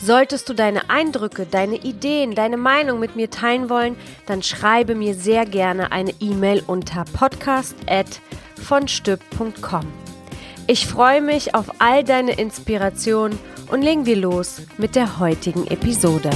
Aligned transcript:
Solltest 0.00 0.48
du 0.48 0.54
deine 0.54 0.88
Eindrücke, 0.90 1.46
deine 1.46 1.76
Ideen, 1.76 2.34
deine 2.34 2.56
Meinung 2.56 2.98
mit 3.00 3.16
mir 3.16 3.30
teilen 3.30 3.70
wollen, 3.70 3.96
dann 4.26 4.42
schreibe 4.42 4.94
mir 4.94 5.14
sehr 5.14 5.46
gerne 5.46 5.92
eine 5.92 6.12
E-Mail 6.20 6.62
unter 6.66 7.04
podcast@vonstück.com. 7.04 9.86
Ich 10.66 10.86
freue 10.86 11.22
mich 11.22 11.54
auf 11.54 11.80
all 11.80 12.04
deine 12.04 12.32
Inspirationen 12.32 13.38
und 13.70 13.82
legen 13.82 14.06
wir 14.06 14.16
los 14.16 14.62
mit 14.76 14.96
der 14.96 15.18
heutigen 15.18 15.66
Episode. 15.66 16.30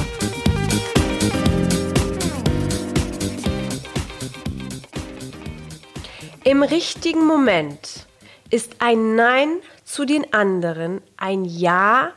Im 6.45 6.63
richtigen 6.63 7.25
Moment 7.25 8.07
ist 8.51 8.77
ein 8.81 9.15
Nein 9.15 9.61
zu 9.85 10.05
den 10.05 10.33
anderen 10.33 11.01
ein 11.17 11.45
Ja 11.45 12.13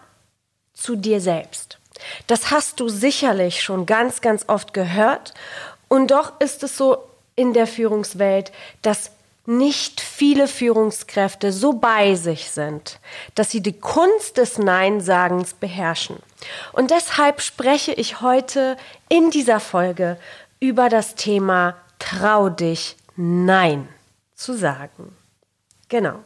zu 0.76 0.96
dir 0.96 1.20
selbst. 1.20 1.80
Das 2.28 2.52
hast 2.52 2.80
du 2.80 2.90
sicherlich 2.90 3.64
schon 3.64 3.86
ganz, 3.86 4.22
ganz 4.22 4.46
oft 4.48 4.74
gehört. 4.74 5.34
Und 5.88 6.12
doch 6.12 6.40
ist 6.40 6.62
es 6.64 6.78
so 6.78 6.98
in 7.36 7.54
der 7.54 7.68
Führungswelt, 7.68 8.52
dass 8.82 9.12
nicht 9.48 10.02
viele 10.02 10.48
Führungskräfte 10.48 11.52
so 11.52 11.74
bei 11.74 12.16
sich 12.16 12.50
sind, 12.50 13.00
dass 13.36 13.52
sie 13.52 13.62
die 13.62 13.80
Kunst 13.80 14.38
des 14.38 14.58
Nein-Sagens 14.58 15.54
beherrschen. 15.54 16.18
Und 16.74 16.92
deshalb 16.92 17.42
spreche 17.42 17.94
ich 17.94 18.22
heute 18.22 18.76
in 19.08 19.30
dieser 19.30 19.60
Folge 19.60 20.18
über 20.60 20.90
das 20.90 21.16
Thema 21.16 21.76
Trau 22.00 22.50
dich 22.50 22.98
Nein 23.16 23.88
zu 24.34 24.54
sagen. 24.58 25.16
Genau. 25.90 26.20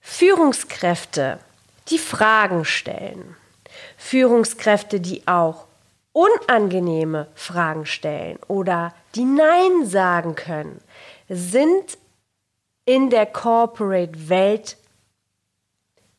Führungskräfte 0.00 1.38
die 1.90 1.98
Fragen 1.98 2.64
stellen. 2.64 3.36
Führungskräfte, 3.96 5.00
die 5.00 5.26
auch 5.26 5.66
unangenehme 6.12 7.28
Fragen 7.34 7.86
stellen 7.86 8.38
oder 8.48 8.94
die 9.14 9.24
Nein 9.24 9.86
sagen 9.86 10.34
können, 10.34 10.80
sind 11.28 11.98
in 12.84 13.10
der 13.10 13.26
Corporate-Welt 13.26 14.76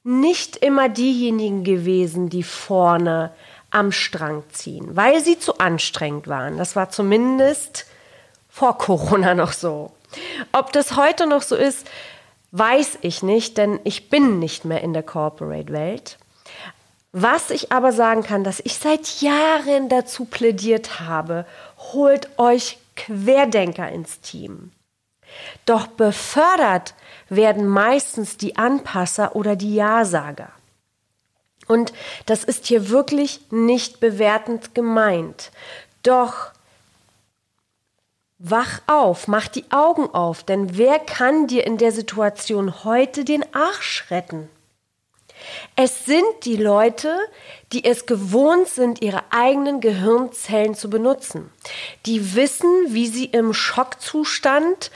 nicht 0.03 0.57
immer 0.57 0.89
diejenigen 0.89 1.63
gewesen, 1.63 2.29
die 2.29 2.43
vorne 2.43 3.33
am 3.69 3.91
Strang 3.91 4.43
ziehen, 4.51 4.95
weil 4.95 5.23
sie 5.23 5.37
zu 5.37 5.57
anstrengend 5.59 6.27
waren. 6.27 6.57
Das 6.57 6.75
war 6.75 6.89
zumindest 6.89 7.85
vor 8.49 8.77
Corona 8.77 9.35
noch 9.35 9.53
so. 9.53 9.91
Ob 10.51 10.73
das 10.73 10.97
heute 10.97 11.27
noch 11.27 11.41
so 11.41 11.55
ist, 11.55 11.87
weiß 12.51 12.99
ich 13.01 13.23
nicht, 13.23 13.57
denn 13.57 13.79
ich 13.83 14.09
bin 14.09 14.39
nicht 14.39 14.65
mehr 14.65 14.81
in 14.81 14.93
der 14.93 15.03
Corporate-Welt. 15.03 16.17
Was 17.13 17.49
ich 17.49 17.71
aber 17.71 17.91
sagen 17.91 18.23
kann, 18.23 18.43
dass 18.43 18.61
ich 18.61 18.77
seit 18.77 19.21
Jahren 19.21 19.89
dazu 19.89 20.25
plädiert 20.25 20.99
habe, 21.01 21.45
holt 21.77 22.29
euch 22.39 22.77
Querdenker 22.95 23.89
ins 23.89 24.21
Team. 24.21 24.71
Doch 25.65 25.87
befördert 25.87 26.93
werden 27.29 27.67
meistens 27.67 28.37
die 28.37 28.57
Anpasser 28.57 29.35
oder 29.35 29.55
die 29.55 29.75
Ja-Sager. 29.75 30.49
Und 31.67 31.93
das 32.25 32.43
ist 32.43 32.65
hier 32.65 32.89
wirklich 32.89 33.51
nicht 33.51 33.99
bewertend 33.99 34.75
gemeint. 34.75 35.51
Doch 36.03 36.51
Wach 38.43 38.81
auf, 38.87 39.27
mach 39.27 39.47
die 39.47 39.65
Augen 39.69 40.09
auf, 40.15 40.41
denn 40.41 40.75
wer 40.75 40.97
kann 40.97 41.45
dir 41.45 41.63
in 41.67 41.77
der 41.77 41.91
Situation 41.91 42.83
heute 42.83 43.23
den 43.23 43.45
Arsch 43.53 44.05
retten? 44.09 44.49
Es 45.75 46.05
sind 46.05 46.25
die 46.43 46.55
Leute, 46.55 47.15
die 47.71 47.85
es 47.85 48.07
gewohnt 48.07 48.67
sind, 48.67 49.03
ihre 49.03 49.21
eigenen 49.29 49.79
Gehirnzellen 49.79 50.73
zu 50.73 50.89
benutzen, 50.89 51.51
die 52.07 52.33
wissen, 52.33 52.71
wie 52.87 53.05
sie 53.05 53.25
im 53.25 53.53
Schockzustand 53.53 54.89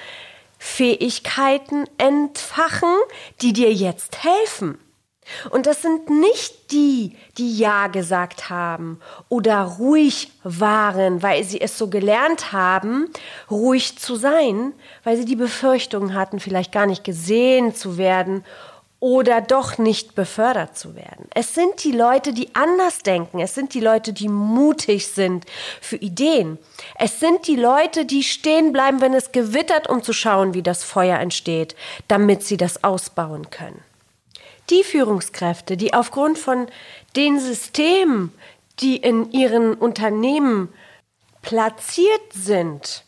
Fähigkeiten 0.57 1.85
entfachen, 1.99 2.95
die 3.43 3.53
dir 3.53 3.71
jetzt 3.71 4.23
helfen. 4.23 4.79
Und 5.49 5.65
das 5.65 5.81
sind 5.81 6.09
nicht 6.09 6.71
die, 6.71 7.15
die 7.37 7.57
Ja 7.57 7.87
gesagt 7.87 8.49
haben 8.49 8.99
oder 9.29 9.61
ruhig 9.61 10.31
waren, 10.43 11.23
weil 11.23 11.43
sie 11.43 11.61
es 11.61 11.77
so 11.77 11.87
gelernt 11.87 12.51
haben, 12.51 13.09
ruhig 13.49 13.97
zu 13.97 14.15
sein, 14.15 14.73
weil 15.03 15.17
sie 15.17 15.25
die 15.25 15.35
Befürchtung 15.35 16.13
hatten, 16.13 16.39
vielleicht 16.39 16.71
gar 16.71 16.85
nicht 16.85 17.03
gesehen 17.03 17.73
zu 17.73 17.97
werden 17.97 18.43
oder 18.99 19.41
doch 19.41 19.77
nicht 19.77 20.15
befördert 20.15 20.77
zu 20.77 20.95
werden. 20.95 21.27
Es 21.33 21.53
sind 21.53 21.83
die 21.83 21.91
Leute, 21.91 22.33
die 22.33 22.55
anders 22.55 22.99
denken. 22.99 23.39
Es 23.39 23.53
sind 23.53 23.73
die 23.73 23.81
Leute, 23.81 24.13
die 24.13 24.29
mutig 24.29 25.07
sind 25.07 25.45
für 25.81 25.97
Ideen. 25.97 26.57
Es 26.97 27.19
sind 27.19 27.47
die 27.47 27.57
Leute, 27.57 28.05
die 28.05 28.23
stehen 28.23 28.71
bleiben, 28.71 29.01
wenn 29.01 29.13
es 29.13 29.31
gewittert, 29.31 29.89
um 29.89 30.01
zu 30.01 30.13
schauen, 30.13 30.53
wie 30.53 30.63
das 30.63 30.83
Feuer 30.83 31.19
entsteht, 31.19 31.75
damit 32.07 32.43
sie 32.43 32.57
das 32.57 32.83
ausbauen 32.83 33.49
können 33.49 33.83
die 34.69 34.83
Führungskräfte, 34.83 35.77
die 35.77 35.93
aufgrund 35.93 36.37
von 36.37 36.67
den 37.15 37.39
Systemen, 37.39 38.31
die 38.79 38.97
in 38.97 39.31
ihren 39.31 39.73
Unternehmen 39.73 40.69
platziert 41.41 42.33
sind, 42.33 43.05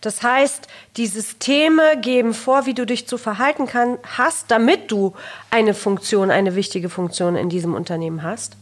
das 0.00 0.22
heißt, 0.22 0.68
die 0.96 1.06
Systeme 1.06 1.98
geben 2.00 2.34
vor, 2.34 2.66
wie 2.66 2.74
du 2.74 2.86
dich 2.86 3.06
zu 3.06 3.18
verhalten 3.18 3.66
kann, 3.66 3.98
hast, 4.16 4.50
damit 4.50 4.90
du 4.90 5.14
eine 5.50 5.74
Funktion, 5.74 6.30
eine 6.30 6.54
wichtige 6.54 6.88
Funktion 6.88 7.36
in 7.36 7.48
diesem 7.48 7.74
Unternehmen 7.74 8.22
hast. 8.22 8.56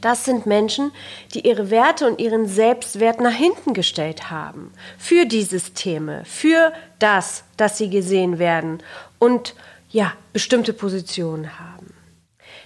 Das 0.00 0.24
sind 0.24 0.46
Menschen, 0.46 0.92
die 1.32 1.46
ihre 1.46 1.70
Werte 1.70 2.06
und 2.06 2.20
ihren 2.20 2.46
Selbstwert 2.46 3.20
nach 3.20 3.32
hinten 3.32 3.72
gestellt 3.72 4.30
haben. 4.30 4.72
Für 4.98 5.24
die 5.24 5.42
Systeme, 5.42 6.22
für 6.24 6.72
das, 6.98 7.44
dass 7.56 7.78
sie 7.78 7.88
gesehen 7.88 8.38
werden 8.38 8.82
und 9.18 9.54
ja, 9.96 10.12
bestimmte 10.34 10.74
Positionen 10.74 11.58
haben. 11.58 11.94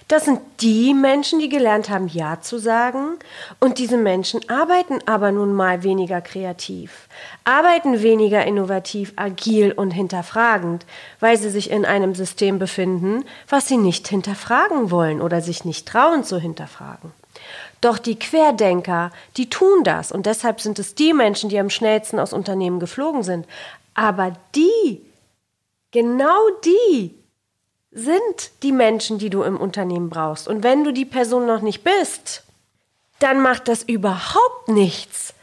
Das 0.09 0.25
sind 0.25 0.41
die 0.59 0.93
Menschen, 0.93 1.39
die 1.39 1.47
gelernt 1.47 1.89
haben, 1.89 2.09
Ja 2.09 2.41
zu 2.41 2.57
sagen. 2.57 3.17
Und 3.61 3.77
diese 3.77 3.95
Menschen 3.95 4.41
arbeiten 4.49 4.99
aber 5.05 5.31
nun 5.31 5.53
mal 5.53 5.83
weniger 5.83 6.19
kreativ, 6.19 7.07
arbeiten 7.45 8.01
weniger 8.01 8.45
innovativ, 8.45 9.13
agil 9.15 9.71
und 9.71 9.91
hinterfragend, 9.91 10.85
weil 11.21 11.37
sie 11.37 11.49
sich 11.49 11.71
in 11.71 11.85
einem 11.85 12.15
System 12.15 12.59
befinden, 12.59 13.23
was 13.47 13.69
sie 13.69 13.77
nicht 13.77 14.09
hinterfragen 14.09 14.91
wollen 14.91 15.21
oder 15.21 15.39
sich 15.39 15.63
nicht 15.63 15.87
trauen 15.87 16.25
zu 16.25 16.37
hinterfragen. 16.37 17.13
Doch 17.79 17.97
die 17.97 18.19
Querdenker, 18.19 19.11
die 19.37 19.49
tun 19.49 19.85
das 19.85 20.11
und 20.11 20.25
deshalb 20.25 20.59
sind 20.59 20.79
es 20.79 20.95
die 20.95 21.13
Menschen, 21.13 21.49
die 21.49 21.59
am 21.59 21.69
schnellsten 21.69 22.19
aus 22.19 22.33
Unternehmen 22.33 22.81
geflogen 22.81 23.23
sind. 23.23 23.47
Aber 23.93 24.33
die, 24.53 25.01
genau 25.91 26.49
die, 26.65 27.20
sind 27.91 28.51
die 28.63 28.71
Menschen, 28.71 29.17
die 29.17 29.29
du 29.29 29.43
im 29.43 29.57
Unternehmen 29.57 30.09
brauchst. 30.09 30.47
Und 30.47 30.63
wenn 30.63 30.83
du 30.83 30.91
die 30.93 31.05
Person 31.05 31.45
noch 31.45 31.61
nicht 31.61 31.83
bist, 31.83 32.43
dann 33.19 33.41
macht 33.41 33.67
das 33.67 33.83
überhaupt 33.83 34.67
nichts. 34.67 35.33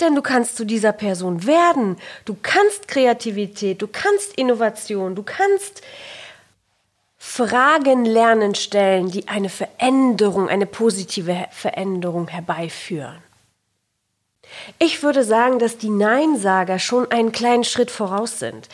Denn 0.00 0.14
du 0.14 0.22
kannst 0.22 0.56
zu 0.56 0.64
dieser 0.64 0.92
Person 0.92 1.46
werden. 1.46 1.96
Du 2.24 2.36
kannst 2.40 2.88
Kreativität, 2.88 3.82
du 3.82 3.88
kannst 3.88 4.34
Innovation, 4.36 5.14
du 5.14 5.22
kannst 5.22 5.82
Fragen 7.18 8.04
lernen 8.04 8.54
stellen, 8.54 9.10
die 9.10 9.28
eine 9.28 9.48
Veränderung, 9.48 10.48
eine 10.48 10.66
positive 10.66 11.46
Veränderung 11.50 12.28
herbeiführen. 12.28 13.18
Ich 14.78 15.02
würde 15.02 15.24
sagen, 15.24 15.58
dass 15.58 15.78
die 15.78 15.90
Neinsager 15.90 16.78
schon 16.78 17.10
einen 17.10 17.32
kleinen 17.32 17.64
Schritt 17.64 17.90
voraus 17.90 18.38
sind. 18.38 18.68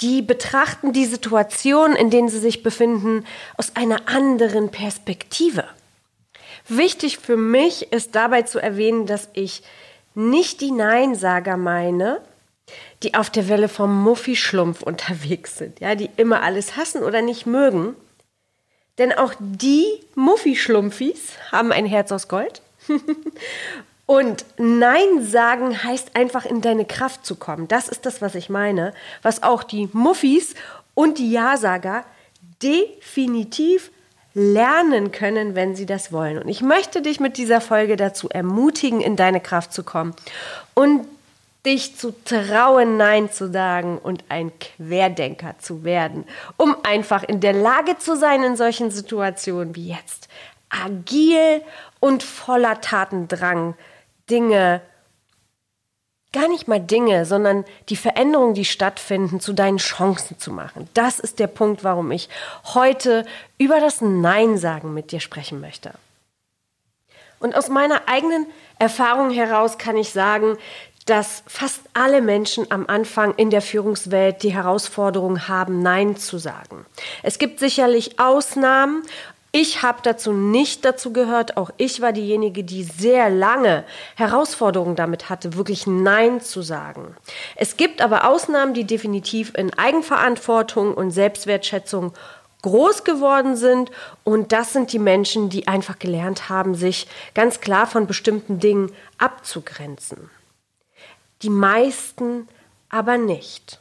Die 0.00 0.22
betrachten 0.22 0.92
die 0.92 1.04
Situation, 1.04 1.94
in 1.94 2.10
denen 2.10 2.28
sie 2.28 2.38
sich 2.38 2.62
befinden, 2.62 3.24
aus 3.56 3.76
einer 3.76 4.08
anderen 4.08 4.70
Perspektive. 4.70 5.64
Wichtig 6.68 7.18
für 7.18 7.36
mich 7.36 7.92
ist 7.92 8.14
dabei 8.14 8.42
zu 8.42 8.58
erwähnen, 8.58 9.06
dass 9.06 9.28
ich 9.32 9.62
nicht 10.14 10.60
die 10.60 10.70
Neinsager 10.70 11.56
meine, 11.56 12.20
die 13.02 13.14
auf 13.14 13.30
der 13.30 13.48
Welle 13.48 13.68
vom 13.68 14.02
Muffi-Schlumpf 14.02 14.82
unterwegs 14.82 15.58
sind, 15.58 15.80
ja, 15.80 15.94
die 15.94 16.10
immer 16.16 16.42
alles 16.42 16.76
hassen 16.76 17.02
oder 17.02 17.22
nicht 17.22 17.46
mögen. 17.46 17.96
Denn 18.98 19.12
auch 19.12 19.32
die 19.38 19.86
Muffi-Schlumpfis 20.14 21.32
haben 21.50 21.72
ein 21.72 21.86
Herz 21.86 22.12
aus 22.12 22.28
Gold 22.28 22.62
Und 24.10 24.44
Nein 24.56 25.24
sagen 25.24 25.84
heißt 25.84 26.16
einfach 26.16 26.44
in 26.44 26.60
deine 26.62 26.84
Kraft 26.84 27.24
zu 27.24 27.36
kommen. 27.36 27.68
Das 27.68 27.86
ist 27.86 28.06
das, 28.06 28.20
was 28.20 28.34
ich 28.34 28.50
meine, 28.50 28.92
was 29.22 29.44
auch 29.44 29.62
die 29.62 29.88
Muffis 29.92 30.56
und 30.94 31.18
die 31.18 31.30
Ja-Sager 31.30 32.02
definitiv 32.60 33.92
lernen 34.34 35.12
können, 35.12 35.54
wenn 35.54 35.76
sie 35.76 35.86
das 35.86 36.10
wollen. 36.10 36.38
Und 36.38 36.48
ich 36.48 36.60
möchte 36.60 37.02
dich 37.02 37.20
mit 37.20 37.36
dieser 37.36 37.60
Folge 37.60 37.94
dazu 37.94 38.28
ermutigen, 38.28 39.00
in 39.00 39.14
deine 39.14 39.40
Kraft 39.40 39.72
zu 39.72 39.84
kommen 39.84 40.16
und 40.74 41.06
dich 41.64 41.96
zu 41.96 42.12
trauen, 42.24 42.96
Nein 42.96 43.30
zu 43.30 43.52
sagen 43.52 43.96
und 43.96 44.24
ein 44.28 44.50
Querdenker 44.58 45.54
zu 45.60 45.84
werden, 45.84 46.24
um 46.56 46.74
einfach 46.82 47.22
in 47.22 47.38
der 47.38 47.52
Lage 47.52 47.96
zu 47.98 48.16
sein, 48.16 48.42
in 48.42 48.56
solchen 48.56 48.90
Situationen 48.90 49.76
wie 49.76 49.90
jetzt 49.90 50.26
agil 50.68 51.62
und 52.00 52.24
voller 52.24 52.80
Tatendrang 52.80 53.76
Dinge 54.30 54.82
gar 56.32 56.48
nicht 56.48 56.68
mal 56.68 56.80
Dinge, 56.80 57.24
sondern 57.26 57.64
die 57.88 57.96
Veränderungen, 57.96 58.54
die 58.54 58.64
stattfinden, 58.64 59.40
zu 59.40 59.52
deinen 59.52 59.78
Chancen 59.78 60.38
zu 60.38 60.52
machen. 60.52 60.88
Das 60.94 61.18
ist 61.18 61.38
der 61.38 61.48
Punkt, 61.48 61.82
warum 61.82 62.10
ich 62.12 62.28
heute 62.74 63.26
über 63.58 63.80
das 63.80 64.00
Nein 64.00 64.56
sagen 64.56 64.94
mit 64.94 65.10
dir 65.10 65.20
sprechen 65.20 65.60
möchte. 65.60 65.92
Und 67.40 67.56
aus 67.56 67.68
meiner 67.68 68.02
eigenen 68.06 68.46
Erfahrung 68.78 69.30
heraus 69.30 69.78
kann 69.78 69.96
ich 69.96 70.10
sagen, 70.10 70.56
dass 71.06 71.42
fast 71.46 71.80
alle 71.94 72.20
Menschen 72.20 72.70
am 72.70 72.86
Anfang 72.86 73.34
in 73.34 73.50
der 73.50 73.62
Führungswelt 73.62 74.42
die 74.42 74.54
Herausforderung 74.54 75.48
haben, 75.48 75.82
Nein 75.82 76.16
zu 76.16 76.38
sagen. 76.38 76.86
Es 77.22 77.38
gibt 77.38 77.58
sicherlich 77.58 78.20
Ausnahmen, 78.20 79.02
ich 79.52 79.82
habe 79.82 79.98
dazu 80.02 80.32
nicht 80.32 80.84
dazu 80.84 81.12
gehört. 81.12 81.56
Auch 81.56 81.70
ich 81.76 82.00
war 82.00 82.12
diejenige, 82.12 82.62
die 82.62 82.84
sehr 82.84 83.30
lange 83.30 83.84
Herausforderungen 84.14 84.94
damit 84.94 85.28
hatte, 85.28 85.54
wirklich 85.54 85.88
Nein 85.88 86.40
zu 86.40 86.62
sagen. 86.62 87.16
Es 87.56 87.76
gibt 87.76 88.00
aber 88.00 88.28
Ausnahmen, 88.28 88.74
die 88.74 88.84
definitiv 88.84 89.52
in 89.56 89.76
Eigenverantwortung 89.76 90.94
und 90.94 91.10
Selbstwertschätzung 91.10 92.12
groß 92.62 93.02
geworden 93.02 93.56
sind. 93.56 93.90
Und 94.22 94.52
das 94.52 94.72
sind 94.72 94.92
die 94.92 95.00
Menschen, 95.00 95.48
die 95.48 95.66
einfach 95.66 95.98
gelernt 95.98 96.48
haben, 96.48 96.76
sich 96.76 97.08
ganz 97.34 97.60
klar 97.60 97.88
von 97.88 98.06
bestimmten 98.06 98.60
Dingen 98.60 98.92
abzugrenzen. 99.18 100.30
Die 101.42 101.50
meisten 101.50 102.46
aber 102.88 103.18
nicht. 103.18 103.79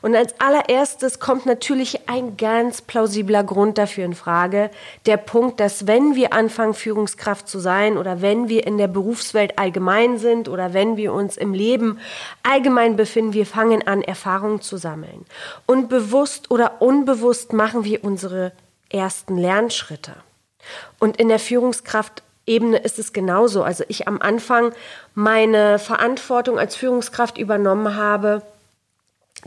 Und 0.00 0.14
als 0.14 0.34
allererstes 0.40 1.20
kommt 1.20 1.46
natürlich 1.46 2.08
ein 2.08 2.36
ganz 2.36 2.82
plausibler 2.82 3.44
Grund 3.44 3.78
dafür 3.78 4.04
in 4.04 4.14
Frage. 4.14 4.70
Der 5.06 5.16
Punkt, 5.16 5.60
dass 5.60 5.86
wenn 5.86 6.14
wir 6.14 6.32
anfangen, 6.32 6.74
Führungskraft 6.74 7.48
zu 7.48 7.58
sein 7.58 7.98
oder 7.98 8.22
wenn 8.22 8.48
wir 8.48 8.66
in 8.66 8.78
der 8.78 8.88
Berufswelt 8.88 9.58
allgemein 9.58 10.18
sind 10.18 10.48
oder 10.48 10.74
wenn 10.74 10.96
wir 10.96 11.12
uns 11.12 11.36
im 11.36 11.54
Leben 11.54 11.98
allgemein 12.42 12.96
befinden, 12.96 13.32
wir 13.32 13.46
fangen 13.46 13.86
an, 13.86 14.02
Erfahrungen 14.02 14.60
zu 14.60 14.76
sammeln. 14.76 15.26
Und 15.66 15.88
bewusst 15.88 16.50
oder 16.50 16.80
unbewusst 16.80 17.52
machen 17.52 17.84
wir 17.84 18.04
unsere 18.04 18.52
ersten 18.88 19.36
Lernschritte. 19.36 20.12
Und 20.98 21.16
in 21.16 21.28
der 21.28 21.38
Führungskraft 21.38 22.22
Ebene 22.44 22.78
ist 22.78 22.98
es 22.98 23.12
genauso. 23.12 23.62
Also 23.62 23.84
ich 23.88 24.08
am 24.08 24.20
Anfang 24.20 24.72
meine 25.14 25.78
Verantwortung 25.78 26.58
als 26.58 26.74
Führungskraft 26.74 27.38
übernommen 27.38 27.94
habe, 27.94 28.42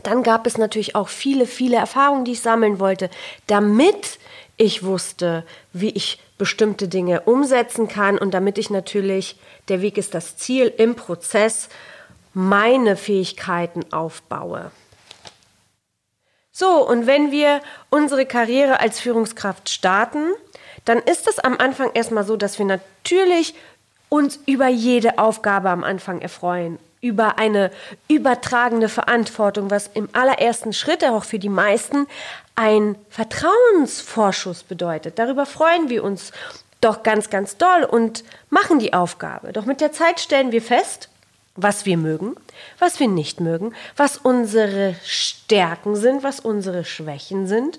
dann 0.02 0.22
gab 0.22 0.46
es 0.46 0.58
natürlich 0.58 0.94
auch 0.94 1.08
viele, 1.08 1.46
viele 1.46 1.76
Erfahrungen, 1.76 2.24
die 2.24 2.32
ich 2.32 2.40
sammeln 2.40 2.78
wollte, 2.78 3.10
damit 3.46 4.18
ich 4.56 4.84
wusste, 4.84 5.44
wie 5.72 5.90
ich 5.90 6.20
bestimmte 6.38 6.88
Dinge 6.88 7.22
umsetzen 7.22 7.88
kann 7.88 8.18
und 8.18 8.32
damit 8.32 8.58
ich 8.58 8.70
natürlich, 8.70 9.36
der 9.68 9.80
Weg 9.80 9.98
ist 9.98 10.14
das 10.14 10.36
Ziel, 10.36 10.72
im 10.76 10.94
Prozess 10.94 11.68
meine 12.34 12.96
Fähigkeiten 12.96 13.92
aufbaue. 13.92 14.70
So, 16.52 16.86
und 16.86 17.06
wenn 17.06 17.30
wir 17.30 17.60
unsere 17.90 18.26
Karriere 18.26 18.80
als 18.80 19.00
Führungskraft 19.00 19.68
starten, 19.68 20.32
dann 20.84 20.98
ist 20.98 21.26
es 21.28 21.38
am 21.38 21.56
Anfang 21.58 21.90
erstmal 21.92 22.24
so, 22.24 22.36
dass 22.36 22.58
wir 22.58 22.66
natürlich 22.66 23.54
uns 24.08 24.38
über 24.46 24.68
jede 24.68 25.18
Aufgabe 25.18 25.68
am 25.70 25.84
Anfang 25.84 26.20
erfreuen 26.20 26.78
über 27.06 27.38
eine 27.38 27.70
übertragene 28.08 28.88
Verantwortung, 28.88 29.70
was 29.70 29.90
im 29.94 30.08
allerersten 30.12 30.72
Schritt 30.72 31.04
auch 31.04 31.24
für 31.24 31.38
die 31.38 31.48
meisten 31.48 32.06
ein 32.54 32.96
Vertrauensvorschuss 33.10 34.62
bedeutet. 34.62 35.18
Darüber 35.18 35.46
freuen 35.46 35.88
wir 35.88 36.02
uns 36.02 36.32
doch 36.80 37.02
ganz, 37.02 37.30
ganz 37.30 37.56
doll 37.56 37.84
und 37.84 38.24
machen 38.50 38.78
die 38.78 38.92
Aufgabe. 38.92 39.52
Doch 39.52 39.64
mit 39.64 39.80
der 39.80 39.92
Zeit 39.92 40.20
stellen 40.20 40.52
wir 40.52 40.62
fest, 40.62 41.08
was 41.54 41.86
wir 41.86 41.96
mögen, 41.96 42.34
was 42.78 43.00
wir 43.00 43.08
nicht 43.08 43.40
mögen, 43.40 43.74
was 43.96 44.18
unsere 44.18 44.94
Stärken 45.04 45.96
sind, 45.96 46.22
was 46.22 46.40
unsere 46.40 46.84
Schwächen 46.84 47.46
sind. 47.46 47.78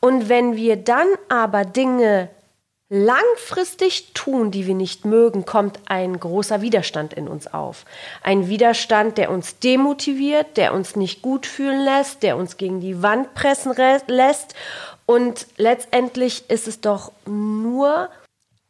Und 0.00 0.28
wenn 0.28 0.56
wir 0.56 0.76
dann 0.76 1.06
aber 1.28 1.64
Dinge 1.64 2.28
langfristig 2.92 4.12
tun, 4.12 4.50
die 4.50 4.66
wir 4.66 4.74
nicht 4.74 5.06
mögen, 5.06 5.46
kommt 5.46 5.80
ein 5.86 6.20
großer 6.20 6.60
Widerstand 6.60 7.14
in 7.14 7.26
uns 7.26 7.46
auf. 7.46 7.86
Ein 8.22 8.48
Widerstand, 8.48 9.16
der 9.16 9.30
uns 9.30 9.58
demotiviert, 9.58 10.58
der 10.58 10.74
uns 10.74 10.94
nicht 10.94 11.22
gut 11.22 11.46
fühlen 11.46 11.80
lässt, 11.80 12.22
der 12.22 12.36
uns 12.36 12.58
gegen 12.58 12.80
die 12.80 13.02
Wand 13.02 13.32
pressen 13.32 13.72
lässt. 14.08 14.54
Und 15.06 15.46
letztendlich 15.56 16.50
ist 16.50 16.68
es 16.68 16.82
doch 16.82 17.12
nur 17.24 18.10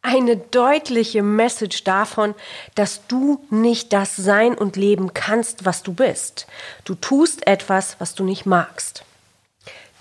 eine 0.03 0.37
deutliche 0.37 1.25
Message 1.25 1.83
davon, 1.83 2.37
dass 2.77 3.05
du 3.09 3.45
nicht 3.51 3.93
das 3.93 4.15
sein 4.15 4.55
und 4.55 4.77
leben 4.77 5.15
kannst, 5.15 5.65
was 5.65 5.83
du 5.83 5.95
bist. 5.95 6.47
Du 6.85 6.95
tust 6.95 7.45
etwas, 7.49 7.97
was 7.99 8.15
du 8.15 8.23
nicht 8.23 8.47
magst. 8.47 9.05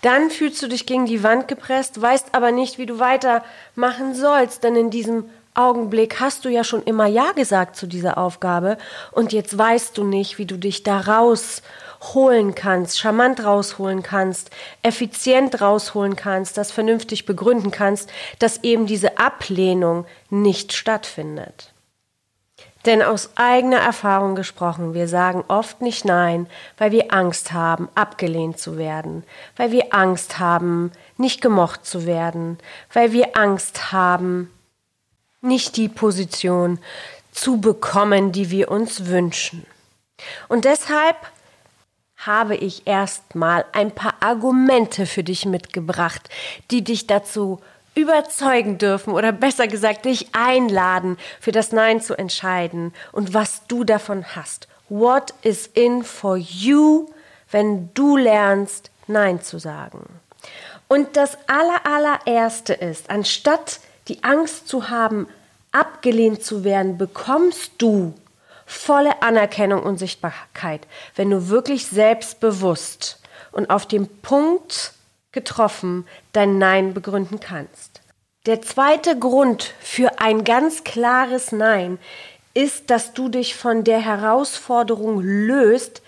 Dann 0.01 0.29
fühlst 0.29 0.61
du 0.61 0.67
dich 0.67 0.85
gegen 0.85 1.05
die 1.05 1.23
Wand 1.23 1.47
gepresst, 1.47 2.01
weißt 2.01 2.29
aber 2.33 2.51
nicht, 2.51 2.77
wie 2.77 2.85
du 2.85 2.99
weitermachen 2.99 4.15
sollst, 4.15 4.63
denn 4.63 4.75
in 4.75 4.89
diesem 4.89 5.25
Augenblick 5.53 6.19
hast 6.19 6.45
du 6.45 6.49
ja 6.49 6.63
schon 6.63 6.83
immer 6.83 7.07
Ja 7.07 7.33
gesagt 7.33 7.75
zu 7.75 7.85
dieser 7.85 8.17
Aufgabe 8.17 8.77
und 9.11 9.33
jetzt 9.33 9.57
weißt 9.57 9.97
du 9.97 10.03
nicht, 10.03 10.37
wie 10.37 10.45
du 10.45 10.57
dich 10.57 10.83
da 10.83 11.01
rausholen 11.01 12.55
kannst, 12.55 12.99
charmant 12.99 13.43
rausholen 13.43 14.01
kannst, 14.01 14.49
effizient 14.81 15.59
rausholen 15.59 16.15
kannst, 16.15 16.57
das 16.57 16.71
vernünftig 16.71 17.25
begründen 17.25 17.69
kannst, 17.69 18.09
dass 18.39 18.63
eben 18.63 18.85
diese 18.85 19.17
Ablehnung 19.17 20.05
nicht 20.29 20.71
stattfindet. 20.71 21.70
Denn 22.85 23.03
aus 23.03 23.29
eigener 23.35 23.77
Erfahrung 23.77 24.35
gesprochen, 24.35 24.93
wir 24.93 25.07
sagen 25.07 25.43
oft 25.47 25.81
nicht 25.81 26.03
Nein, 26.03 26.47
weil 26.77 26.91
wir 26.91 27.13
Angst 27.13 27.51
haben, 27.51 27.89
abgelehnt 27.93 28.59
zu 28.59 28.77
werden, 28.77 29.23
weil 29.55 29.71
wir 29.71 29.93
Angst 29.93 30.39
haben, 30.39 30.91
nicht 31.17 31.41
gemocht 31.41 31.85
zu 31.85 32.05
werden, 32.05 32.57
weil 32.91 33.11
wir 33.11 33.37
Angst 33.37 33.91
haben, 33.91 34.51
nicht 35.41 35.77
die 35.77 35.89
Position 35.89 36.79
zu 37.31 37.61
bekommen, 37.61 38.31
die 38.31 38.49
wir 38.49 38.71
uns 38.71 39.05
wünschen. 39.05 39.65
Und 40.47 40.65
deshalb 40.65 41.17
habe 42.17 42.55
ich 42.55 42.85
erstmal 42.85 43.65
ein 43.73 43.91
paar 43.91 44.13
Argumente 44.19 45.05
für 45.05 45.23
dich 45.23 45.45
mitgebracht, 45.45 46.29
die 46.69 46.83
dich 46.83 47.07
dazu 47.07 47.59
überzeugen 47.95 48.77
dürfen 48.77 49.13
oder 49.13 49.31
besser 49.31 49.67
gesagt 49.67 50.05
dich 50.05 50.29
einladen, 50.33 51.17
für 51.39 51.51
das 51.51 51.71
Nein 51.71 52.01
zu 52.01 52.17
entscheiden 52.17 52.93
und 53.11 53.33
was 53.33 53.67
du 53.67 53.83
davon 53.83 54.25
hast. 54.35 54.67
What 54.89 55.33
is 55.41 55.67
in 55.67 56.03
for 56.03 56.37
you, 56.37 57.09
wenn 57.49 57.93
du 57.93 58.17
lernst, 58.17 58.91
Nein 59.07 59.41
zu 59.41 59.59
sagen? 59.59 60.05
Und 60.87 61.15
das 61.15 61.37
aller, 61.47 61.85
allererste 61.85 62.73
ist, 62.73 63.09
anstatt 63.09 63.79
die 64.07 64.23
Angst 64.23 64.67
zu 64.67 64.89
haben, 64.89 65.27
abgelehnt 65.71 66.43
zu 66.43 66.63
werden, 66.63 66.97
bekommst 66.97 67.71
du 67.77 68.13
volle 68.65 69.21
Anerkennung 69.21 69.83
und 69.83 69.97
Sichtbarkeit, 69.97 70.87
wenn 71.15 71.29
du 71.29 71.49
wirklich 71.49 71.87
selbstbewusst 71.87 73.21
und 73.51 73.69
auf 73.69 73.85
dem 73.85 74.07
Punkt 74.07 74.93
getroffen 75.31 76.05
dein 76.33 76.57
Nein 76.57 76.93
begründen 76.93 77.39
kannst. 77.39 78.01
Der 78.45 78.61
zweite 78.61 79.19
Grund 79.19 79.73
für 79.79 80.19
ein 80.19 80.43
ganz 80.43 80.83
klares 80.83 81.51
Nein 81.51 81.99
ist, 82.53 82.89
dass 82.89 83.13
du 83.13 83.29
dich 83.29 83.55
von 83.55 83.83
der 83.83 83.99
Herausforderung 84.01 85.21
löst, 85.21 86.01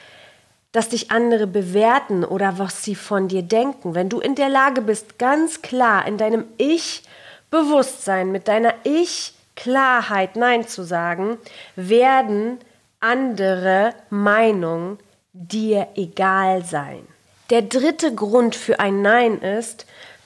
dass 0.72 0.90
dich 0.90 1.12
andere 1.12 1.46
bewerten 1.46 2.26
oder 2.26 2.58
was 2.58 2.84
sie 2.84 2.96
von 2.96 3.28
dir 3.28 3.44
denken. 3.44 3.94
Wenn 3.94 4.10
du 4.10 4.20
in 4.20 4.36
der 4.36 4.50
Lage 4.50 4.82
bist, 4.82 5.20
ganz 5.20 5.62
klar 5.62 6.08
in 6.08 6.18
deinem 6.18 6.46
Ich-Bewusstsein, 6.58 8.32
mit 8.32 8.48
deiner 8.48 8.74
Ich-Klarheit 8.84 10.36
Nein 10.36 10.68
zu 10.68 10.82
sagen, 10.84 11.38
werden 11.76 12.58
andere 13.00 13.94
Meinungen 14.10 14.98
dir 15.34 15.90
egal 15.96 16.66
sein. 16.66 17.08
Der 17.52 17.62
dritte 17.62 18.16
Grund 18.16 18.56
für 18.56 18.80
ein 18.80 19.04
Nein 19.04 19.40
ist, 19.40 19.86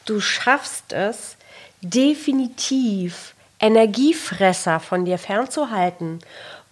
du 0.10 0.20
schaffst 0.20 0.94
es 0.94 1.38
definitiv 1.82 3.36
Energiefresser 3.60 4.80
von 4.80 5.06
dir 5.06 5.18
fernzuhalten 5.18 6.20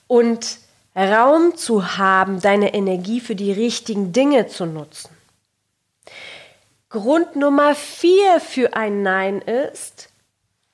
und 0.08 0.60
Raum 0.96 1.58
zu 1.58 1.98
haben, 1.98 2.42
deine 2.42 2.74
Energie 2.74 3.20
für 3.20 3.36
die 3.36 3.52
richtigen 3.52 4.14
Dinge 4.14 4.48
zu 4.48 4.66
nutzen. 4.66 5.10
Grund 6.90 7.36
Nummer 7.36 7.76
vier 7.76 8.40
für 8.40 8.76
ein 8.76 9.02
Nein 9.02 9.42
ist, 9.42 10.10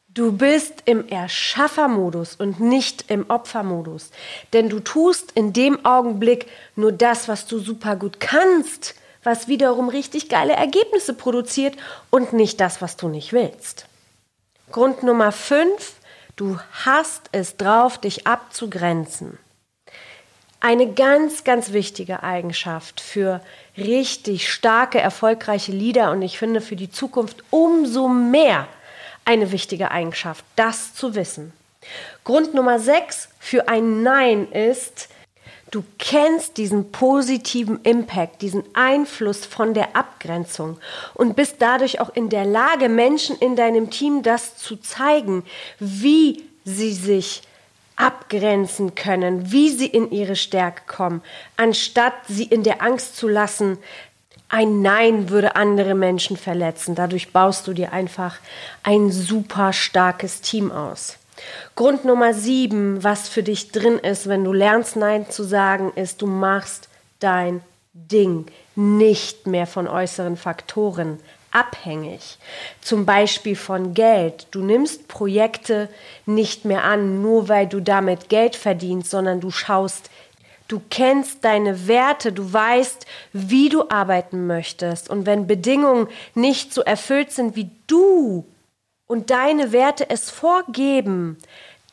du 0.10 0.34
bist 0.34 0.84
im 0.86 1.08
Erschaffermodus 1.08 2.36
und 2.36 2.60
nicht 2.60 3.10
im 3.10 3.28
Opfermodus. 3.30 4.12
Denn 4.54 4.70
du 4.70 4.80
tust 4.82 5.32
in 5.32 5.54
dem 5.54 5.84
Augenblick 5.86 6.48
nur 6.76 6.92
das, 6.92 7.28
was 7.28 7.48
du 7.48 7.58
super 7.58 7.96
gut 7.96 8.20
kannst, 8.20 8.94
was 9.24 9.48
wiederum 9.48 9.90
richtig 9.90 10.30
geile 10.30 10.54
Ergebnisse 10.54 11.14
produziert 11.14 11.76
und 12.10 12.34
nicht 12.34 12.60
das, 12.60 12.82
was 12.82 12.98
du 12.98 13.08
nicht 13.08 13.34
willst. 13.34 13.86
Grund 14.72 15.04
Nummer 15.04 15.32
fünf, 15.32 15.94
du 16.36 16.60
hast 16.86 17.30
es 17.32 17.58
drauf, 17.58 17.98
dich 17.98 18.26
abzugrenzen. 18.26 19.38
Eine 20.60 20.94
ganz, 20.94 21.44
ganz 21.44 21.74
wichtige 21.74 22.24
Eigenschaft 22.24 23.02
für 23.02 23.42
richtig 23.78 24.52
starke, 24.52 25.00
erfolgreiche 25.00 25.72
Leader 25.72 26.12
und 26.12 26.22
ich 26.22 26.38
finde 26.38 26.62
für 26.62 26.76
die 26.76 26.92
Zukunft 26.92 27.44
umso 27.50 28.08
mehr 28.08 28.68
eine 29.26 29.52
wichtige 29.52 29.92
Eigenschaft, 29.92 30.46
das 30.56 30.94
zu 30.94 31.16
wissen. 31.16 31.54
Grund 32.24 32.54
Nummer 32.54 32.80
sechs 32.80 33.30
für 33.40 33.68
ein 33.68 34.04
Nein 34.04 34.52
ist, 34.52 35.10
du 35.72 35.84
kennst 35.98 36.58
diesen 36.58 36.92
positiven 36.92 37.82
Impact, 37.84 38.42
diesen 38.42 38.64
Einfluss 38.74 39.46
von 39.46 39.74
der 39.74 39.96
Abgrenzung 39.96 40.78
und 41.14 41.36
bist 41.36 41.56
dadurch 41.60 42.00
auch 42.02 42.14
in 42.14 42.30
der 42.30 42.46
Lage, 42.46 42.90
Menschen 42.90 43.38
in 43.38 43.56
deinem 43.56 43.90
Team 43.90 44.22
das 44.22 44.58
zu 44.58 44.76
zeigen, 44.76 45.44
wie 45.80 46.44
sie 46.66 46.94
sich 46.94 47.42
abgrenzen 47.96 48.96
können, 48.96 49.52
wie 49.52 49.70
sie 49.70 49.88
in 49.88 50.12
ihre 50.12 50.36
Stärke 50.36 50.82
kommen, 50.88 51.22
anstatt 51.56 52.14
sie 52.28 52.46
in 52.46 52.64
der 52.64 52.82
Angst 52.82 53.16
zu 53.16 53.28
lassen, 53.28 53.78
ein 54.50 54.82
Nein 54.82 55.30
würde 55.30 55.56
andere 55.56 55.96
Menschen 55.96 56.36
verletzen. 56.36 56.94
Dadurch 56.94 57.32
baust 57.32 57.68
du 57.68 57.74
dir 57.74 57.94
einfach 57.94 58.38
ein 58.84 59.10
super 59.10 59.72
starkes 59.72 60.42
Team 60.42 60.74
aus. 60.74 61.18
Grund 61.76 62.06
Nummer 62.06 62.34
sieben, 62.34 63.04
was 63.04 63.30
für 63.30 63.44
dich 63.44 63.72
drin 63.72 63.98
ist, 63.98 64.28
wenn 64.28 64.44
du 64.44 64.54
lernst 64.54 64.96
Nein 64.96 65.30
zu 65.30 65.44
sagen, 65.44 65.92
ist, 65.96 66.22
du 66.22 66.28
machst 66.28 66.90
dein 67.20 67.62
Ding 67.94 68.46
nicht 68.76 69.48
mehr 69.48 69.68
von 69.68 69.88
äußeren 69.88 70.38
Faktoren 70.38 71.20
abhängig. 71.52 72.38
Zum 72.82 73.06
Beispiel 73.06 73.56
von 73.56 73.94
Geld. 73.94 74.48
Du 74.52 74.62
nimmst 74.62 75.08
Projekte 75.08 75.90
nicht 76.26 76.66
mehr 76.66 76.84
an, 76.84 77.22
nur 77.22 77.50
weil 77.50 77.68
du 77.68 77.82
damit 77.82 78.30
Geld 78.30 78.56
verdienst, 78.56 79.12
sondern 79.12 79.42
du 79.42 79.52
schaust, 79.52 80.10
du 80.68 80.82
kennst 80.90 81.44
deine 81.44 81.88
Werte, 81.88 82.32
du 82.32 82.52
weißt, 82.52 83.06
wie 83.34 83.70
du 83.70 83.90
arbeiten 83.90 84.48
möchtest. 84.48 85.10
Und 85.10 85.26
wenn 85.26 85.48
Bedingungen 85.48 86.08
nicht 86.34 86.74
so 86.74 86.82
erfüllt 86.82 87.32
sind, 87.32 87.56
wie 87.56 87.70
du 87.88 88.46
und 89.12 89.30
deine 89.30 89.74
Werte 89.74 90.10
es 90.10 90.30
vorgeben, 90.30 91.38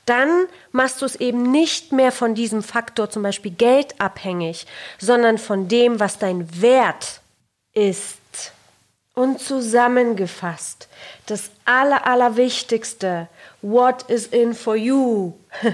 dann 0.06 0.46
machst 0.70 1.02
du 1.02 1.04
es 1.04 1.16
eben 1.16 1.50
nicht 1.50 1.90
mehr 1.90 2.12
von 2.12 2.36
diesem 2.36 2.62
Faktor 2.62 3.10
zum 3.10 3.24
Beispiel 3.24 3.50
Geld 3.50 4.00
abhängig, 4.00 4.68
sondern 5.00 5.36
von 5.36 5.66
dem, 5.66 5.98
was 5.98 6.20
dein 6.20 6.62
Wert 6.62 7.20
ist. 7.74 8.52
Und 9.14 9.40
zusammengefasst, 9.40 10.86
das 11.26 11.50
Aller, 11.64 12.06
Allerwichtigste, 12.06 13.26
what 13.62 14.04
is 14.04 14.28
in 14.28 14.54
for 14.54 14.76
you? 14.76 15.32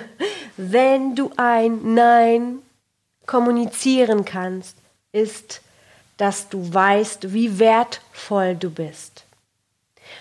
Wenn 0.56 1.14
du 1.14 1.30
ein 1.36 1.92
Nein 1.92 2.60
kommunizieren 3.26 4.24
kannst, 4.24 4.78
ist, 5.12 5.60
dass 6.16 6.48
du 6.48 6.72
weißt, 6.72 7.34
wie 7.34 7.58
wertvoll 7.58 8.54
du 8.54 8.70
bist, 8.70 9.24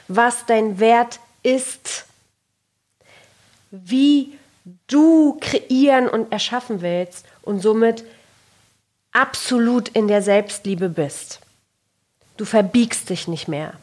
was 0.08 0.46
dein 0.46 0.80
Wert 0.80 1.20
ist, 1.42 2.06
wie 3.72 4.38
du 4.88 5.38
kreieren 5.42 6.08
und 6.08 6.32
erschaffen 6.32 6.82
willst 6.82 7.26
und 7.42 7.60
somit 7.62 8.04
absolut 9.12 9.90
in 9.90 10.08
der 10.08 10.22
Selbstliebe 10.22 10.90
bist. 10.90 11.40
Du 12.38 12.46
verbiegst 12.46 13.10
dich 13.10 13.28
nicht 13.28 13.48
mehr. 13.48 13.74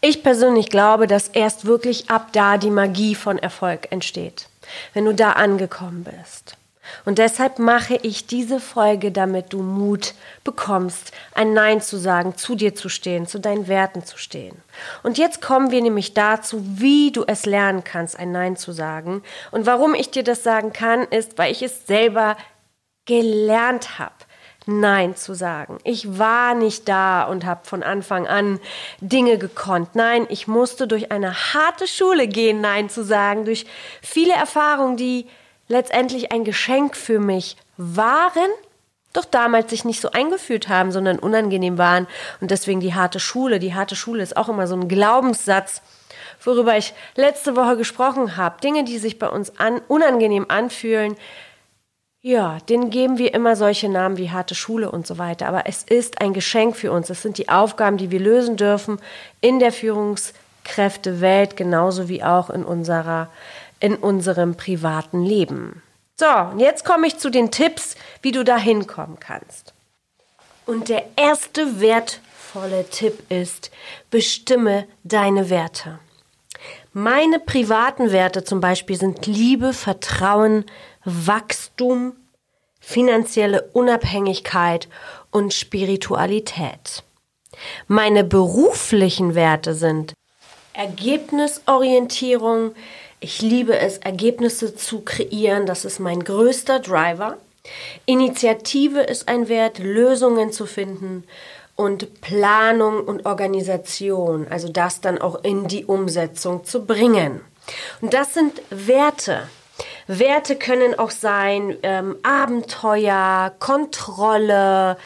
Ich 0.00 0.22
persönlich 0.22 0.70
glaube, 0.70 1.06
dass 1.06 1.28
erst 1.28 1.66
wirklich 1.66 2.08
ab 2.08 2.28
da 2.32 2.56
die 2.56 2.70
Magie 2.70 3.14
von 3.14 3.38
Erfolg 3.38 3.92
entsteht, 3.92 4.48
wenn 4.94 5.04
du 5.04 5.14
da 5.14 5.32
angekommen 5.32 6.04
bist. 6.04 6.56
Und 7.04 7.18
deshalb 7.18 7.58
mache 7.58 7.98
ich 8.02 8.26
diese 8.26 8.60
Folge, 8.60 9.12
damit 9.12 9.52
du 9.52 9.62
Mut 9.62 10.14
bekommst, 10.44 11.12
ein 11.34 11.52
Nein 11.52 11.80
zu 11.80 11.96
sagen, 11.98 12.36
zu 12.36 12.54
dir 12.54 12.74
zu 12.74 12.88
stehen, 12.88 13.26
zu 13.26 13.38
deinen 13.38 13.68
Werten 13.68 14.04
zu 14.04 14.18
stehen. 14.18 14.56
Und 15.02 15.18
jetzt 15.18 15.42
kommen 15.42 15.70
wir 15.70 15.82
nämlich 15.82 16.14
dazu, 16.14 16.62
wie 16.64 17.12
du 17.12 17.24
es 17.26 17.46
lernen 17.46 17.84
kannst, 17.84 18.18
ein 18.18 18.32
Nein 18.32 18.56
zu 18.56 18.72
sagen. 18.72 19.22
Und 19.50 19.66
warum 19.66 19.94
ich 19.94 20.10
dir 20.10 20.24
das 20.24 20.42
sagen 20.42 20.72
kann, 20.72 21.02
ist, 21.04 21.38
weil 21.38 21.52
ich 21.52 21.62
es 21.62 21.86
selber 21.86 22.36
gelernt 23.04 23.98
habe. 23.98 24.14
Nein 24.66 25.16
zu 25.16 25.34
sagen. 25.34 25.78
Ich 25.84 26.18
war 26.18 26.54
nicht 26.54 26.88
da 26.88 27.24
und 27.24 27.44
habe 27.44 27.64
von 27.64 27.82
Anfang 27.82 28.26
an 28.26 28.60
Dinge 29.00 29.38
gekonnt. 29.38 29.94
Nein, 29.94 30.26
ich 30.28 30.46
musste 30.46 30.86
durch 30.86 31.10
eine 31.10 31.54
harte 31.54 31.88
Schule 31.88 32.28
gehen, 32.28 32.60
Nein 32.60 32.90
zu 32.90 33.02
sagen, 33.02 33.46
durch 33.46 33.66
viele 34.02 34.34
Erfahrungen, 34.34 34.96
die 34.96 35.26
letztendlich 35.70 36.32
ein 36.32 36.44
Geschenk 36.44 36.96
für 36.96 37.20
mich 37.20 37.56
waren, 37.76 38.50
doch 39.12 39.24
damals 39.24 39.70
sich 39.70 39.84
nicht 39.84 40.00
so 40.00 40.10
eingeführt 40.10 40.68
haben, 40.68 40.92
sondern 40.92 41.18
unangenehm 41.18 41.78
waren. 41.78 42.06
Und 42.40 42.50
deswegen 42.50 42.80
die 42.80 42.94
harte 42.94 43.20
Schule. 43.20 43.58
Die 43.58 43.74
harte 43.74 43.96
Schule 43.96 44.22
ist 44.22 44.36
auch 44.36 44.48
immer 44.48 44.66
so 44.66 44.74
ein 44.76 44.88
Glaubenssatz, 44.88 45.80
worüber 46.44 46.76
ich 46.76 46.92
letzte 47.14 47.56
Woche 47.56 47.76
gesprochen 47.76 48.36
habe. 48.36 48.60
Dinge, 48.60 48.84
die 48.84 48.98
sich 48.98 49.18
bei 49.18 49.28
uns 49.28 49.58
an, 49.58 49.80
unangenehm 49.88 50.46
anfühlen, 50.48 51.16
ja, 52.22 52.58
denen 52.68 52.90
geben 52.90 53.16
wir 53.16 53.32
immer 53.32 53.56
solche 53.56 53.88
Namen 53.88 54.18
wie 54.18 54.30
harte 54.30 54.54
Schule 54.54 54.90
und 54.90 55.06
so 55.06 55.16
weiter. 55.16 55.48
Aber 55.48 55.66
es 55.66 55.84
ist 55.84 56.20
ein 56.20 56.34
Geschenk 56.34 56.76
für 56.76 56.92
uns. 56.92 57.08
Es 57.08 57.22
sind 57.22 57.38
die 57.38 57.48
Aufgaben, 57.48 57.96
die 57.96 58.10
wir 58.10 58.20
lösen 58.20 58.56
dürfen 58.56 59.00
in 59.40 59.58
der 59.58 59.72
Führungskräftewelt, 59.72 61.56
genauso 61.56 62.08
wie 62.10 62.22
auch 62.22 62.50
in 62.50 62.64
unserer, 62.64 63.30
in 63.80 63.96
unserem 63.96 64.56
privaten 64.56 65.24
Leben. 65.24 65.82
So, 66.16 66.26
jetzt 66.58 66.84
komme 66.84 67.06
ich 67.06 67.18
zu 67.18 67.30
den 67.30 67.50
Tipps, 67.50 67.96
wie 68.22 68.30
du 68.30 68.44
da 68.44 68.58
hinkommen 68.58 69.18
kannst. 69.18 69.72
Und 70.66 70.88
der 70.88 71.04
erste 71.16 71.80
wertvolle 71.80 72.88
Tipp 72.90 73.30
ist, 73.30 73.70
bestimme 74.10 74.86
deine 75.02 75.50
Werte. 75.50 75.98
Meine 76.92 77.38
privaten 77.38 78.12
Werte 78.12 78.44
zum 78.44 78.60
Beispiel 78.60 78.96
sind 78.96 79.26
Liebe, 79.26 79.72
Vertrauen, 79.72 80.66
Wachstum, 81.04 82.12
finanzielle 82.80 83.62
Unabhängigkeit 83.72 84.88
und 85.30 85.54
Spiritualität. 85.54 87.04
Meine 87.86 88.24
beruflichen 88.24 89.34
Werte 89.34 89.74
sind 89.74 90.14
Ergebnisorientierung. 90.72 92.74
Ich 93.22 93.42
liebe 93.42 93.78
es, 93.78 93.98
Ergebnisse 93.98 94.74
zu 94.74 95.02
kreieren. 95.02 95.66
Das 95.66 95.84
ist 95.84 96.00
mein 96.00 96.24
größter 96.24 96.80
Driver. 96.80 97.36
Initiative 98.06 99.00
ist 99.00 99.28
ein 99.28 99.48
Wert, 99.48 99.78
Lösungen 99.78 100.52
zu 100.52 100.64
finden 100.64 101.24
und 101.76 102.20
Planung 102.22 103.04
und 103.04 103.26
Organisation, 103.26 104.46
also 104.48 104.68
das 104.68 105.02
dann 105.02 105.18
auch 105.18 105.44
in 105.44 105.68
die 105.68 105.84
Umsetzung 105.84 106.64
zu 106.64 106.86
bringen. 106.86 107.42
Und 108.00 108.14
das 108.14 108.32
sind 108.32 108.62
Werte. 108.70 109.48
Werte 110.06 110.56
können 110.56 110.98
auch 110.98 111.10
sein 111.10 111.76
ähm, 111.82 112.16
Abenteuer, 112.22 113.52
Kontrolle, 113.58 114.96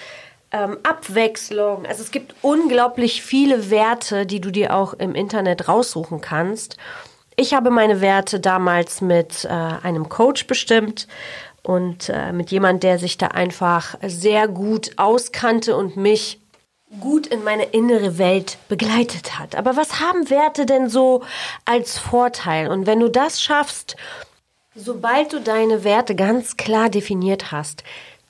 ähm, 0.52 0.78
Abwechslung. 0.84 1.84
Also 1.86 2.02
es 2.02 2.10
gibt 2.10 2.34
unglaublich 2.42 3.22
viele 3.22 3.70
Werte, 3.70 4.24
die 4.24 4.40
du 4.40 4.50
dir 4.50 4.74
auch 4.74 4.94
im 4.94 5.14
Internet 5.14 5.68
raussuchen 5.68 6.20
kannst. 6.20 6.76
Ich 7.36 7.52
habe 7.52 7.70
meine 7.70 8.00
Werte 8.00 8.38
damals 8.38 9.00
mit 9.00 9.44
äh, 9.44 9.48
einem 9.48 10.08
Coach 10.08 10.46
bestimmt 10.46 11.08
und 11.62 12.08
äh, 12.08 12.32
mit 12.32 12.50
jemand, 12.50 12.82
der 12.82 12.98
sich 12.98 13.18
da 13.18 13.28
einfach 13.28 13.96
sehr 14.06 14.46
gut 14.46 14.92
auskannte 14.96 15.76
und 15.76 15.96
mich 15.96 16.40
gut 17.00 17.26
in 17.26 17.42
meine 17.42 17.64
innere 17.64 18.18
Welt 18.18 18.58
begleitet 18.68 19.38
hat. 19.38 19.56
Aber 19.56 19.76
was 19.76 20.00
haben 20.00 20.30
Werte 20.30 20.64
denn 20.64 20.88
so 20.88 21.22
als 21.64 21.98
Vorteil? 21.98 22.70
Und 22.70 22.86
wenn 22.86 23.00
du 23.00 23.08
das 23.10 23.42
schaffst, 23.42 23.96
sobald 24.76 25.32
du 25.32 25.40
deine 25.40 25.82
Werte 25.82 26.14
ganz 26.14 26.56
klar 26.56 26.88
definiert 26.88 27.50
hast, 27.50 27.82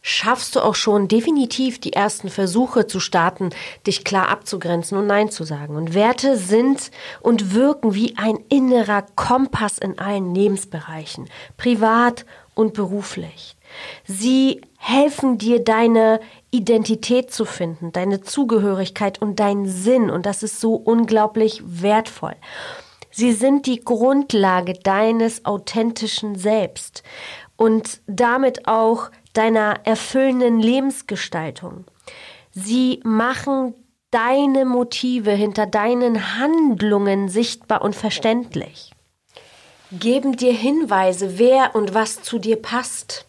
schaffst 0.06 0.54
du 0.54 0.61
auch 0.61 0.75
schon 0.75 1.08
definitiv 1.08 1.80
die 1.80 1.94
ersten 1.94 2.28
Versuche 2.28 2.87
zu 2.87 3.00
starten, 3.00 3.49
dich 3.87 4.04
klar 4.04 4.28
abzugrenzen 4.28 4.99
und 4.99 5.06
Nein 5.06 5.30
zu 5.30 5.44
sagen. 5.44 5.76
Und 5.76 5.94
Werte 5.94 6.37
sind 6.37 6.90
und 7.23 7.54
wirken 7.54 7.94
wie 7.94 8.14
ein 8.18 8.37
innerer 8.50 9.06
Kompass 9.16 9.78
in 9.78 9.99
allen 9.99 10.34
Lebensbereichen, 10.34 11.30
privat 11.56 12.26
und 12.54 12.75
beruflich. 12.75 13.56
Sie 14.06 14.61
helfen 14.76 15.38
dir, 15.38 15.64
deine 15.64 16.20
Identität 16.50 17.32
zu 17.32 17.46
finden, 17.46 17.90
deine 17.90 18.20
Zugehörigkeit 18.20 19.23
und 19.23 19.40
deinen 19.40 19.66
Sinn. 19.66 20.11
Und 20.11 20.26
das 20.26 20.42
ist 20.42 20.61
so 20.61 20.75
unglaublich 20.75 21.62
wertvoll. 21.64 22.37
Sie 23.11 23.32
sind 23.32 23.64
die 23.64 23.80
Grundlage 23.80 24.75
deines 24.75 25.46
authentischen 25.46 26.37
Selbst 26.37 27.02
und 27.56 28.02
damit 28.06 28.68
auch 28.68 29.08
deiner 29.34 29.80
erfüllenden 29.84 30.60
Lebensgestaltung. 30.60 31.84
Sie 32.52 33.00
machen 33.04 33.74
deine 34.10 34.64
Motive 34.64 35.32
hinter 35.32 35.66
deinen 35.66 36.38
Handlungen 36.38 37.28
sichtbar 37.28 37.82
und 37.82 37.96
verständlich. 37.96 38.92
Geben 39.90 40.36
dir 40.36 40.52
Hinweise, 40.52 41.38
wer 41.38 41.74
und 41.74 41.94
was 41.94 42.22
zu 42.22 42.38
dir 42.38 42.56
passt. 42.56 43.26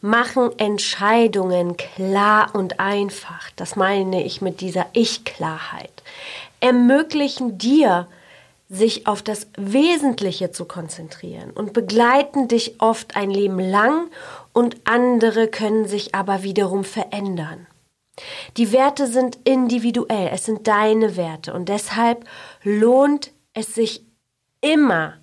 Machen 0.00 0.56
Entscheidungen 0.58 1.76
klar 1.76 2.54
und 2.54 2.80
einfach. 2.80 3.50
Das 3.56 3.76
meine 3.76 4.24
ich 4.24 4.40
mit 4.40 4.60
dieser 4.60 4.86
Ich-Klarheit. 4.92 6.02
Ermöglichen 6.60 7.58
dir, 7.58 8.08
sich 8.72 9.06
auf 9.06 9.20
das 9.22 9.48
Wesentliche 9.58 10.50
zu 10.50 10.64
konzentrieren 10.64 11.50
und 11.50 11.74
begleiten 11.74 12.48
dich 12.48 12.80
oft 12.80 13.16
ein 13.16 13.30
Leben 13.30 13.58
lang 13.58 14.08
und 14.54 14.76
andere 14.84 15.48
können 15.48 15.86
sich 15.86 16.14
aber 16.14 16.42
wiederum 16.42 16.82
verändern. 16.82 17.66
Die 18.56 18.72
Werte 18.72 19.08
sind 19.08 19.38
individuell, 19.44 20.30
es 20.32 20.46
sind 20.46 20.66
deine 20.66 21.16
Werte 21.18 21.52
und 21.52 21.68
deshalb 21.68 22.24
lohnt 22.62 23.30
es 23.52 23.74
sich 23.74 24.06
immer, 24.62 25.18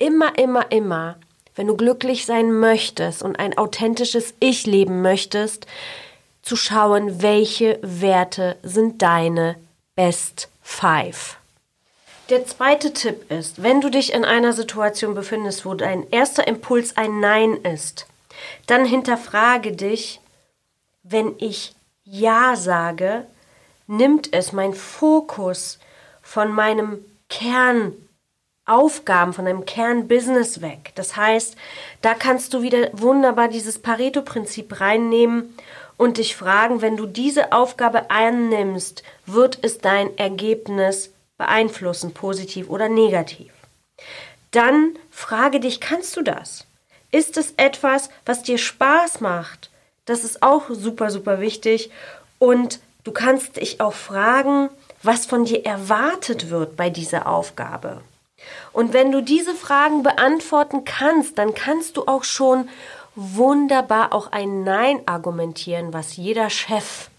immer, 0.00 0.36
immer, 0.36 0.72
immer, 0.72 1.18
wenn 1.54 1.68
du 1.68 1.76
glücklich 1.76 2.26
sein 2.26 2.52
möchtest 2.52 3.22
und 3.22 3.38
ein 3.38 3.56
authentisches 3.56 4.34
Ich 4.40 4.66
leben 4.66 5.02
möchtest, 5.02 5.68
zu 6.42 6.56
schauen, 6.56 7.22
welche 7.22 7.78
Werte 7.82 8.56
sind 8.64 9.02
deine 9.02 9.54
Best 9.94 10.48
Five. 10.62 11.38
Der 12.30 12.44
zweite 12.44 12.92
Tipp 12.92 13.30
ist, 13.30 13.62
wenn 13.62 13.80
du 13.80 13.88
dich 13.88 14.12
in 14.12 14.22
einer 14.22 14.52
Situation 14.52 15.14
befindest, 15.14 15.64
wo 15.64 15.72
dein 15.72 16.10
erster 16.10 16.46
Impuls 16.46 16.98
ein 16.98 17.20
Nein 17.20 17.54
ist, 17.54 18.06
dann 18.66 18.84
hinterfrage 18.84 19.72
dich, 19.72 20.20
wenn 21.02 21.34
ich 21.38 21.74
Ja 22.04 22.54
sage, 22.54 23.24
nimmt 23.86 24.34
es 24.34 24.52
mein 24.52 24.74
Fokus 24.74 25.78
von 26.20 26.52
meinem 26.52 27.02
Kernaufgaben, 27.30 29.32
von 29.32 29.46
deinem 29.46 29.64
Kernbusiness 29.64 30.60
weg. 30.60 30.92
Das 30.96 31.16
heißt, 31.16 31.56
da 32.02 32.12
kannst 32.12 32.52
du 32.52 32.60
wieder 32.60 32.90
wunderbar 32.92 33.48
dieses 33.48 33.78
Pareto-Prinzip 33.78 34.82
reinnehmen 34.82 35.56
und 35.96 36.18
dich 36.18 36.36
fragen, 36.36 36.82
wenn 36.82 36.98
du 36.98 37.06
diese 37.06 37.52
Aufgabe 37.52 38.10
annimmst, 38.10 39.02
wird 39.24 39.60
es 39.62 39.78
dein 39.78 40.14
Ergebnis 40.18 41.14
beeinflussen, 41.38 42.12
positiv 42.12 42.68
oder 42.68 42.88
negativ. 42.88 43.52
Dann 44.50 44.96
frage 45.10 45.60
dich, 45.60 45.80
kannst 45.80 46.16
du 46.16 46.22
das? 46.22 46.66
Ist 47.10 47.36
es 47.36 47.54
etwas, 47.56 48.10
was 48.26 48.42
dir 48.42 48.58
Spaß 48.58 49.20
macht? 49.20 49.70
Das 50.04 50.24
ist 50.24 50.42
auch 50.42 50.64
super, 50.70 51.10
super 51.10 51.40
wichtig. 51.40 51.90
Und 52.38 52.80
du 53.04 53.12
kannst 53.12 53.56
dich 53.56 53.80
auch 53.80 53.94
fragen, 53.94 54.68
was 55.02 55.26
von 55.26 55.44
dir 55.44 55.64
erwartet 55.64 56.50
wird 56.50 56.76
bei 56.76 56.90
dieser 56.90 57.26
Aufgabe. 57.26 58.00
Und 58.72 58.92
wenn 58.92 59.12
du 59.12 59.22
diese 59.22 59.54
Fragen 59.54 60.02
beantworten 60.02 60.84
kannst, 60.84 61.38
dann 61.38 61.54
kannst 61.54 61.96
du 61.96 62.06
auch 62.06 62.24
schon 62.24 62.68
wunderbar 63.14 64.12
auch 64.12 64.32
ein 64.32 64.62
Nein 64.64 65.00
argumentieren, 65.06 65.92
was 65.92 66.16
jeder 66.16 66.50
Chef 66.50 67.10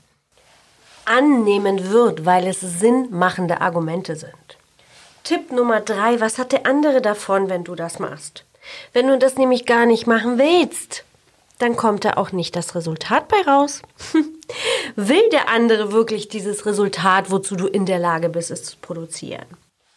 annehmen 1.10 1.92
wird, 1.92 2.26
weil 2.26 2.48
es 2.48 2.60
sinnmachende 2.62 3.62
Argumente 3.62 4.16
sind. 4.16 4.34
Tipp 5.24 5.52
Nummer 5.52 5.82
drei, 5.82 6.20
was 6.22 6.38
hat 6.38 6.52
der 6.52 6.66
andere 6.66 7.02
davon, 7.02 7.50
wenn 7.50 7.64
du 7.64 7.76
das 7.76 8.00
machst? 8.00 8.46
Wenn 8.94 9.08
du 9.08 9.18
das 9.18 9.36
nämlich 9.36 9.66
gar 9.66 9.86
nicht 9.86 10.08
machen 10.08 10.38
willst, 10.38 11.04
dann 11.58 11.76
kommt 11.76 12.06
da 12.06 12.14
auch 12.14 12.32
nicht 12.32 12.56
das 12.56 12.74
Resultat 12.76 13.28
bei 13.28 13.42
raus. 13.42 13.82
Will 14.96 15.30
der 15.32 15.50
andere 15.50 15.92
wirklich 15.92 16.30
dieses 16.30 16.66
Resultat, 16.66 17.32
wozu 17.32 17.56
du 17.56 17.68
in 17.68 17.86
der 17.86 18.00
Lage 18.00 18.30
bist, 18.30 18.50
es 18.50 18.64
zu 18.64 18.78
produzieren? 18.82 19.46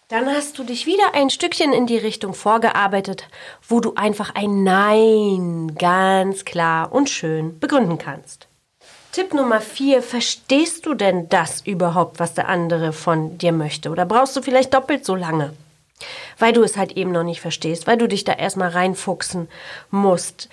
Dann 0.08 0.28
hast 0.28 0.58
du 0.58 0.64
dich 0.64 0.84
wieder 0.84 1.14
ein 1.14 1.30
Stückchen 1.30 1.72
in 1.72 1.86
die 1.86 1.96
Richtung 1.96 2.34
vorgearbeitet, 2.34 3.28
wo 3.66 3.80
du 3.80 3.94
einfach 3.94 4.34
ein 4.34 4.62
Nein 4.62 5.74
ganz 5.78 6.44
klar 6.44 6.92
und 6.92 7.08
schön 7.08 7.58
begründen 7.58 7.96
kannst. 7.96 8.48
Tipp 9.12 9.34
Nummer 9.34 9.60
vier, 9.60 10.02
verstehst 10.02 10.86
du 10.86 10.94
denn 10.94 11.28
das 11.28 11.60
überhaupt, 11.60 12.18
was 12.18 12.32
der 12.32 12.48
andere 12.48 12.94
von 12.94 13.36
dir 13.36 13.52
möchte? 13.52 13.90
Oder 13.90 14.06
brauchst 14.06 14.34
du 14.34 14.40
vielleicht 14.40 14.72
doppelt 14.72 15.04
so 15.04 15.14
lange? 15.14 15.52
Weil 16.38 16.54
du 16.54 16.62
es 16.62 16.78
halt 16.78 16.92
eben 16.92 17.12
noch 17.12 17.22
nicht 17.22 17.42
verstehst, 17.42 17.86
weil 17.86 17.98
du 17.98 18.08
dich 18.08 18.24
da 18.24 18.32
erstmal 18.32 18.70
reinfuchsen 18.70 19.50
musst. 19.90 20.48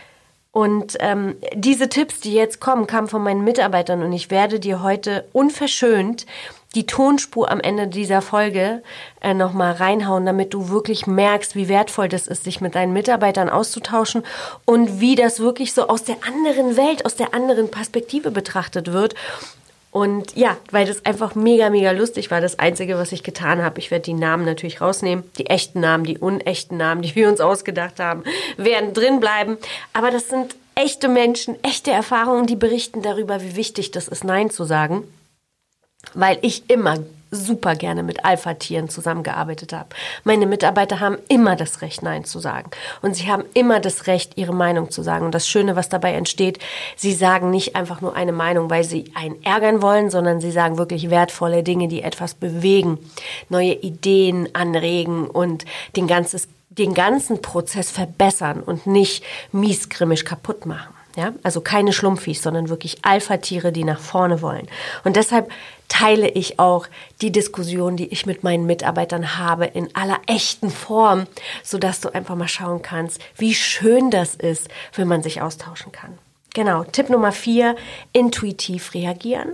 Und 0.52 0.98
ähm, 1.00 1.38
diese 1.54 1.88
Tipps, 1.88 2.20
die 2.20 2.34
jetzt 2.34 2.60
kommen, 2.60 2.86
kamen 2.86 3.08
von 3.08 3.24
meinen 3.24 3.46
Mitarbeitern 3.46 4.04
und 4.04 4.12
ich 4.12 4.30
werde 4.30 4.60
dir 4.60 4.84
heute 4.84 5.26
unverschönt 5.32 6.26
die 6.76 6.86
Tonspur 6.86 7.50
am 7.50 7.60
Ende 7.60 7.88
dieser 7.88 8.22
Folge 8.22 8.84
äh, 9.22 9.34
nochmal 9.34 9.74
reinhauen, 9.74 10.26
damit 10.26 10.54
du 10.54 10.70
wirklich 10.70 11.08
merkst, 11.08 11.56
wie 11.56 11.68
wertvoll 11.68 12.10
das 12.10 12.28
ist, 12.28 12.44
sich 12.44 12.62
mit 12.62 12.76
deinen 12.76 12.94
Mitarbeitern 12.94 13.50
auszutauschen 13.50 14.24
und 14.66 15.00
wie 15.00 15.16
das 15.16 15.40
wirklich 15.40 15.74
so 15.74 15.88
aus 15.88 16.04
der 16.04 16.18
anderen 16.28 16.78
Welt, 16.78 17.06
aus 17.06 17.16
der 17.16 17.34
anderen 17.34 17.72
Perspektive 17.72 18.30
betrachtet 18.30 18.94
wird. 18.94 19.16
Und 19.92 20.36
ja, 20.36 20.58
weil 20.70 20.86
das 20.86 21.04
einfach 21.04 21.34
mega, 21.34 21.72
mega 21.72 21.90
lustig 21.90 22.30
war. 22.30 22.42
Das 22.42 22.60
Einzige, 22.60 23.00
was 23.00 23.12
ich 23.12 23.24
getan 23.24 23.64
habe, 23.64 23.80
ich 23.80 23.90
werde 23.90 24.04
die 24.04 24.14
Namen 24.14 24.46
natürlich 24.46 24.82
rausnehmen. 24.82 25.24
Die 25.40 25.48
echten 25.48 25.80
Namen, 25.80 26.04
die 26.04 26.20
unechten 26.20 26.78
Namen, 26.78 27.02
die 27.02 27.16
wir 27.16 27.28
uns 27.28 27.42
ausgedacht 27.42 28.00
haben, 28.00 28.24
werden 28.58 28.94
drin 28.94 29.20
bleiben. 29.20 29.58
Aber 29.94 30.12
das 30.12 30.30
sind 30.30 30.56
echte 30.76 31.08
Menschen, 31.08 31.56
echte 31.64 31.90
Erfahrungen, 31.90 32.46
die 32.46 32.56
berichten 32.56 33.02
darüber, 33.02 33.42
wie 33.42 33.56
wichtig 33.56 33.90
das 33.90 34.08
ist, 34.08 34.24
Nein 34.24 34.52
zu 34.52 34.64
sagen 34.64 35.06
weil 36.14 36.40
ich 36.42 36.70
immer 36.70 36.98
super 37.32 37.76
gerne 37.76 38.04
mit 38.04 38.26
Alpha-Tieren 38.26 38.90
zusammengearbeitet 38.90 39.74
habe. 39.74 39.90
Meine 40.24 40.48
Mitarbeiter 40.48 41.00
haben 41.00 41.18
immer 41.28 41.56
das 41.56 41.82
Recht, 41.82 42.02
Nein 42.02 42.26
zu 42.26 42.40
sagen. 42.40 42.72
Und 43.02 43.16
sie 43.16 43.30
haben 43.30 43.44
immer 43.54 43.80
das 43.80 44.08
Recht, 44.08 44.38
ihre 44.38 44.54
Meinung 44.54 44.90
zu 44.90 45.04
sagen. 45.04 45.26
Und 45.26 45.36
das 45.36 45.48
Schöne, 45.48 45.76
was 45.76 45.90
dabei 45.90 46.14
entsteht, 46.14 46.60
sie 46.96 47.14
sagen 47.14 47.52
nicht 47.52 47.76
einfach 47.76 48.02
nur 48.02 48.16
eine 48.16 48.32
Meinung, 48.32 48.70
weil 48.70 48.84
sie 48.84 49.12
einen 49.14 49.42
ärgern 49.44 49.82
wollen, 49.82 50.10
sondern 50.10 50.42
sie 50.42 50.52
sagen 50.52 50.78
wirklich 50.78 51.10
wertvolle 51.10 51.64
Dinge, 51.64 51.88
die 51.88 52.02
etwas 52.02 52.34
bewegen, 52.34 52.98
neue 53.50 53.74
Ideen 53.74 54.50
anregen 54.54 55.28
und 55.28 55.66
den, 55.96 56.08
ganzes, 56.08 56.48
den 56.70 56.94
ganzen 56.94 57.42
Prozess 57.42 57.92
verbessern 57.92 58.62
und 58.62 58.88
nicht 58.88 59.24
miesgrimmig 59.52 60.26
kaputt 60.26 60.66
machen. 60.66 60.99
Ja, 61.20 61.34
also 61.44 61.60
keine 61.60 61.92
Schlumpfis, 61.92 62.42
sondern 62.42 62.70
wirklich 62.70 63.00
Alpha-Tiere, 63.02 63.74
die 63.74 63.84
nach 63.84 64.00
vorne 64.00 64.42
wollen. 64.42 64.70
Und 65.04 65.18
deshalb 65.18 65.52
teile 65.90 66.30
ich 66.30 66.60
auch 66.60 66.88
die 67.22 67.30
Diskussion, 67.30 67.98
die 67.98 68.08
ich 68.08 68.26
mit 68.26 68.46
meinen 68.46 68.66
Mitarbeitern 68.66 69.38
habe, 69.38 69.66
in 69.66 69.94
aller 69.98 70.18
echten 70.28 70.70
Form, 70.70 71.28
sodass 71.62 72.00
du 72.00 72.08
einfach 72.14 72.36
mal 72.36 72.48
schauen 72.48 72.82
kannst, 72.82 73.20
wie 73.36 73.54
schön 73.54 74.12
das 74.12 74.34
ist, 74.34 74.70
wenn 74.96 75.10
man 75.10 75.22
sich 75.22 75.42
austauschen 75.42 75.92
kann. 75.92 76.18
Genau, 76.54 76.86
Tipp 76.86 77.10
Nummer 77.10 77.34
vier, 77.34 77.76
intuitiv 78.14 78.94
reagieren. 78.94 79.50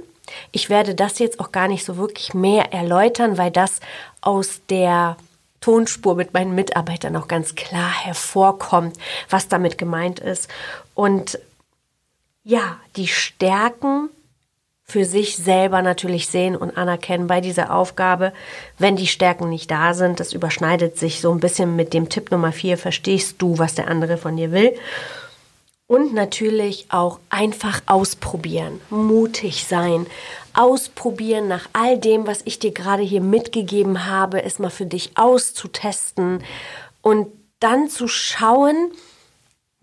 Ich 0.51 0.69
werde 0.69 0.93
das 0.93 1.17
jetzt 1.17 1.39
auch 1.39 1.51
gar 1.51 1.67
nicht 1.67 1.83
so 1.83 1.97
wirklich 1.97 2.35
mehr 2.35 2.73
erläutern, 2.73 3.39
weil 3.39 3.49
das 3.49 3.79
aus 4.21 4.61
der 4.69 5.17
Tonspur 5.61 6.13
mit 6.13 6.31
meinen 6.35 6.53
Mitarbeitern 6.53 7.15
auch 7.15 7.27
ganz 7.27 7.55
klar 7.55 7.91
hervorkommt, 7.91 8.97
was 9.31 9.47
damit 9.47 9.79
gemeint 9.79 10.19
ist. 10.19 10.47
Und 10.93 11.39
ja, 12.45 12.79
die 12.95 13.07
Stärken 13.07 14.09
für 14.83 15.03
sich 15.03 15.35
selber 15.35 15.81
natürlich 15.81 16.27
sehen 16.27 16.55
und 16.55 16.77
anerkennen 16.77 17.25
bei 17.25 17.41
dieser 17.41 17.73
Aufgabe, 17.73 18.31
wenn 18.77 18.95
die 18.95 19.07
Stärken 19.07 19.49
nicht 19.49 19.71
da 19.71 19.95
sind. 19.95 20.19
Das 20.19 20.31
überschneidet 20.31 20.97
sich 20.97 21.19
so 21.21 21.31
ein 21.31 21.39
bisschen 21.39 21.75
mit 21.75 21.91
dem 21.91 22.07
Tipp 22.07 22.29
Nummer 22.29 22.51
vier. 22.51 22.77
Verstehst 22.77 23.41
du, 23.41 23.57
was 23.57 23.73
der 23.73 23.87
andere 23.87 24.17
von 24.17 24.37
dir 24.37 24.51
will? 24.51 24.77
Und 25.87 26.13
natürlich 26.13 26.85
auch 26.89 27.19
einfach 27.29 27.81
ausprobieren, 27.87 28.79
mutig 28.91 29.65
sein, 29.65 30.05
ausprobieren 30.53 31.47
nach 31.47 31.67
all 31.73 31.97
dem, 31.97 32.27
was 32.27 32.41
ich 32.45 32.59
dir 32.59 32.71
gerade 32.71 33.03
hier 33.03 33.21
mitgegeben 33.21 34.05
habe, 34.05 34.43
es 34.43 34.59
mal 34.59 34.69
für 34.69 34.85
dich 34.85 35.11
auszutesten 35.15 36.43
und 37.01 37.27
dann 37.59 37.89
zu 37.89 38.07
schauen, 38.07 38.91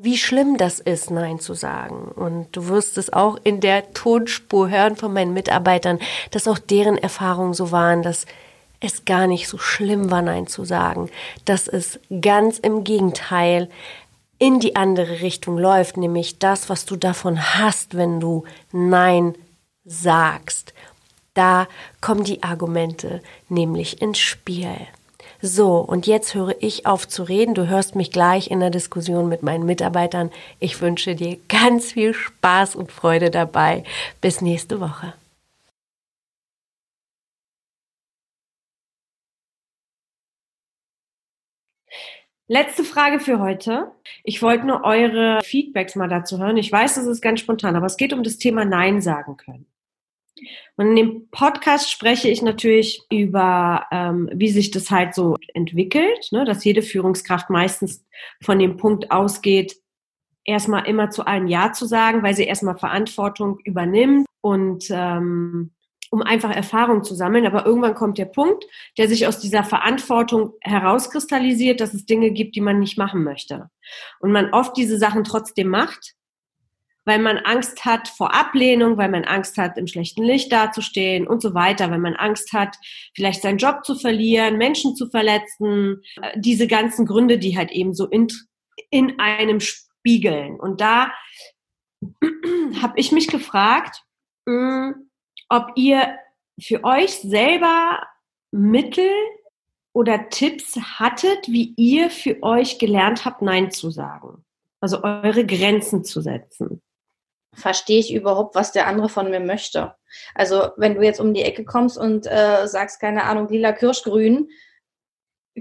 wie 0.03 0.19
schlimm 0.19 0.57
das 0.57 0.81
ist, 0.81 1.13
Nein 1.13 1.39
zu 1.39 1.55
sagen. 1.55 2.11
Und 2.15 2.49
du 2.57 2.67
wirst 2.67 2.99
es 2.99 3.13
auch 3.13 3.39
in 3.45 3.61
der 3.61 3.93
Tonspur 3.93 4.69
hören 4.69 4.97
von 4.97 5.13
meinen 5.13 5.33
Mitarbeitern, 5.33 6.01
dass 6.33 6.49
auch 6.49 6.59
deren 6.59 6.99
Erfahrungen 6.99 7.55
so 7.55 7.71
waren, 7.71 8.03
dass 8.03 8.27
es 8.81 9.05
gar 9.05 9.29
nicht 9.29 9.47
so 9.47 9.59
schlimm 9.59 10.11
war, 10.11 10.23
Nein 10.23 10.49
zu 10.49 10.65
sagen, 10.65 11.09
dass 11.45 11.69
es 11.69 12.01
ganz 12.21 12.59
im 12.59 12.83
Gegenteil 12.83 13.69
in 14.39 14.59
die 14.59 14.75
andere 14.75 15.21
Richtung 15.21 15.57
läuft, 15.57 15.97
nämlich 15.97 16.41
das, 16.41 16.69
was 16.69 16.85
du 16.85 16.97
davon 16.97 17.41
hast, 17.61 17.97
wenn 17.97 18.19
du 18.19 18.43
Nein 18.73 19.37
sagst. 19.85 20.75
Da 21.35 21.69
kommen 22.01 22.25
die 22.25 22.43
Argumente 22.43 23.23
nämlich 23.49 24.03
ins 24.03 24.19
Spiel. 24.19 24.77
So, 25.45 25.79
und 25.79 26.07
jetzt 26.07 26.35
höre 26.37 26.55
ich 26.61 26.87
auf 26.87 27.09
zu 27.09 27.25
reden. 27.25 27.55
Du 27.55 27.67
hörst 27.67 27.97
mich 27.97 28.13
gleich 28.13 28.49
in 28.51 28.61
der 28.61 28.71
Diskussion 28.71 29.29
mit 29.29 29.43
meinen 29.43 29.67
Mitarbeitern. 29.67 30.31
Ich 30.61 30.81
wünsche 30.81 31.17
dir 31.17 31.37
ganz 31.49 31.93
viel 31.93 32.15
Spaß 32.15 32.77
und 32.77 32.93
Freude 32.93 33.29
dabei. 33.31 33.83
Bis 34.21 34.41
nächste 34.41 34.79
Woche. 34.81 35.15
Letzte 42.47 42.85
Frage 42.85 43.19
für 43.19 43.41
heute. 43.41 43.91
Ich 44.23 44.43
wollte 44.43 44.65
nur 44.67 44.85
eure 44.85 45.41
Feedbacks 45.43 45.97
mal 45.97 46.09
dazu 46.09 46.39
hören. 46.39 46.57
Ich 46.57 46.71
weiß, 46.71 46.95
das 46.95 47.07
ist 47.07 47.21
ganz 47.21 47.41
spontan, 47.41 47.75
aber 47.75 47.87
es 47.87 47.97
geht 47.97 48.13
um 48.13 48.23
das 48.23 48.39
Thema 48.39 48.65
Nein 48.65 49.01
sagen 49.01 49.37
können. 49.37 49.72
Und 50.77 50.89
in 50.89 50.97
dem 50.97 51.29
Podcast 51.31 51.91
spreche 51.91 52.29
ich 52.29 52.43
natürlich 52.43 53.03
über, 53.11 53.87
ähm, 53.91 54.31
wie 54.33 54.51
sich 54.51 54.71
das 54.71 54.91
halt 54.91 55.15
so 55.15 55.37
entwickelt, 55.55 56.29
ne? 56.31 56.45
dass 56.45 56.65
jede 56.65 56.83
Führungskraft 56.83 57.51
meistens 57.51 58.05
von 58.43 58.59
dem 58.59 58.77
Punkt 58.77 59.11
ausgeht, 59.11 59.77
erstmal 60.45 60.87
immer 60.87 61.11
zu 61.11 61.27
allem 61.27 61.47
Ja 61.47 61.73
zu 61.73 61.87
sagen, 61.87 62.23
weil 62.23 62.35
sie 62.35 62.45
erstmal 62.45 62.79
Verantwortung 62.79 63.59
übernimmt 63.65 64.27
und 64.41 64.87
ähm, 64.91 65.73
um 66.11 66.21
einfach 66.21 66.55
Erfahrung 66.55 67.05
zu 67.05 67.15
sammeln. 67.15 67.47
Aber 67.47 67.65
irgendwann 67.65 67.95
kommt 67.95 68.19
der 68.19 68.27
Punkt, 68.27 68.67
der 68.99 69.09
sich 69.09 69.27
aus 69.27 69.39
dieser 69.39 69.65
Verantwortung 69.65 70.53
herauskristallisiert, 70.61 71.81
dass 71.81 71.95
es 71.95 72.05
Dinge 72.05 72.33
gibt, 72.33 72.55
die 72.55 72.61
man 72.61 72.79
nicht 72.81 72.99
machen 72.99 73.25
möchte. 73.25 73.71
Und 74.21 74.31
man 74.31 74.53
oft 74.53 74.77
diese 74.77 74.99
Sachen 74.99 75.25
trotzdem 75.25 75.69
macht, 75.69 76.15
weil 77.05 77.19
man 77.19 77.39
Angst 77.39 77.85
hat 77.85 78.09
vor 78.09 78.35
Ablehnung, 78.35 78.97
weil 78.97 79.09
man 79.09 79.25
Angst 79.25 79.59
hat, 79.59 79.77
im 79.77 79.87
schlechten 79.87 80.23
Licht 80.23 80.53
dazustehen 80.53 81.27
und 81.27 81.43
so 81.43 81.55
weiter, 81.55 81.91
weil 81.91 81.99
man 81.99 82.15
Angst 82.15 82.53
hat, 82.53 82.77
vielleicht 83.15 83.43
seinen 83.43 83.59
Job 83.59 83.85
zu 83.85 83.97
verlieren, 83.97 84.57
Menschen 84.57 84.95
zu 84.95 85.09
verletzen, 85.09 86.03
äh, 86.21 86.39
diese 86.39 86.67
ganzen 86.67 87.07
Gründe, 87.07 87.39
die 87.39 87.57
halt 87.57 87.73
eben 87.73 87.95
so 87.95 88.07
in, 88.07 88.29
in 88.91 89.19
einem 89.19 89.61
spiegeln. 89.61 90.61
Und 90.61 90.81
da 90.81 91.13
habe 92.83 92.95
ich 92.97 93.11
mich 93.11 93.29
gefragt, 93.29 94.05
hm, 94.49 95.11
ob 95.49 95.73
ihr 95.77 96.19
für 96.61 96.85
euch 96.85 97.19
selber 97.19 98.07
Mittel 98.53 99.11
oder 99.93 100.29
Tipps 100.29 100.77
hattet, 100.77 101.49
wie 101.49 101.75
ihr 101.77 102.11
für 102.11 102.43
euch 102.43 102.79
gelernt 102.79 103.25
habt, 103.25 103.43
Nein 103.43 103.71
zu 103.71 103.91
sagen. 103.91 104.45
Also 104.81 105.03
eure 105.03 105.45
Grenzen 105.45 106.05
zu 106.05 106.21
setzen 106.21 106.83
verstehe 107.55 107.99
ich 107.99 108.13
überhaupt, 108.13 108.55
was 108.55 108.73
der 108.73 108.87
andere 108.87 109.09
von 109.09 109.31
mir 109.31 109.41
möchte. 109.41 109.95
Also 110.35 110.71
wenn 110.77 110.95
du 110.95 111.03
jetzt 111.03 111.21
um 111.21 111.35
die 111.35 111.43
Ecke 111.43 111.65
kommst 111.65 111.99
und 111.99 112.27
äh, 112.27 112.67
sagst, 112.67 113.01
keine 113.01 113.25
Ahnung, 113.25 113.49
lila 113.49 113.73
Kirschgrün, 113.73 114.49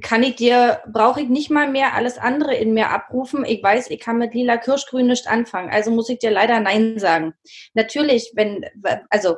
kann 0.01 0.23
ich 0.23 0.35
dir, 0.37 0.81
brauche 0.87 1.21
ich 1.21 1.27
nicht 1.27 1.49
mal 1.49 1.69
mehr 1.69 1.93
alles 1.95 2.17
andere 2.17 2.55
in 2.55 2.73
mir 2.73 2.91
abrufen. 2.91 3.43
Ich 3.43 3.61
weiß, 3.61 3.89
ich 3.89 3.99
kann 3.99 4.17
mit 4.17 4.33
lila 4.33 4.57
Kirschgrün 4.57 5.07
nicht 5.07 5.27
anfangen. 5.27 5.69
Also 5.69 5.91
muss 5.91 6.07
ich 6.07 6.19
dir 6.19 6.31
leider 6.31 6.59
Nein 6.61 6.97
sagen. 6.97 7.33
Natürlich, 7.73 8.31
wenn, 8.35 8.65
also 9.09 9.35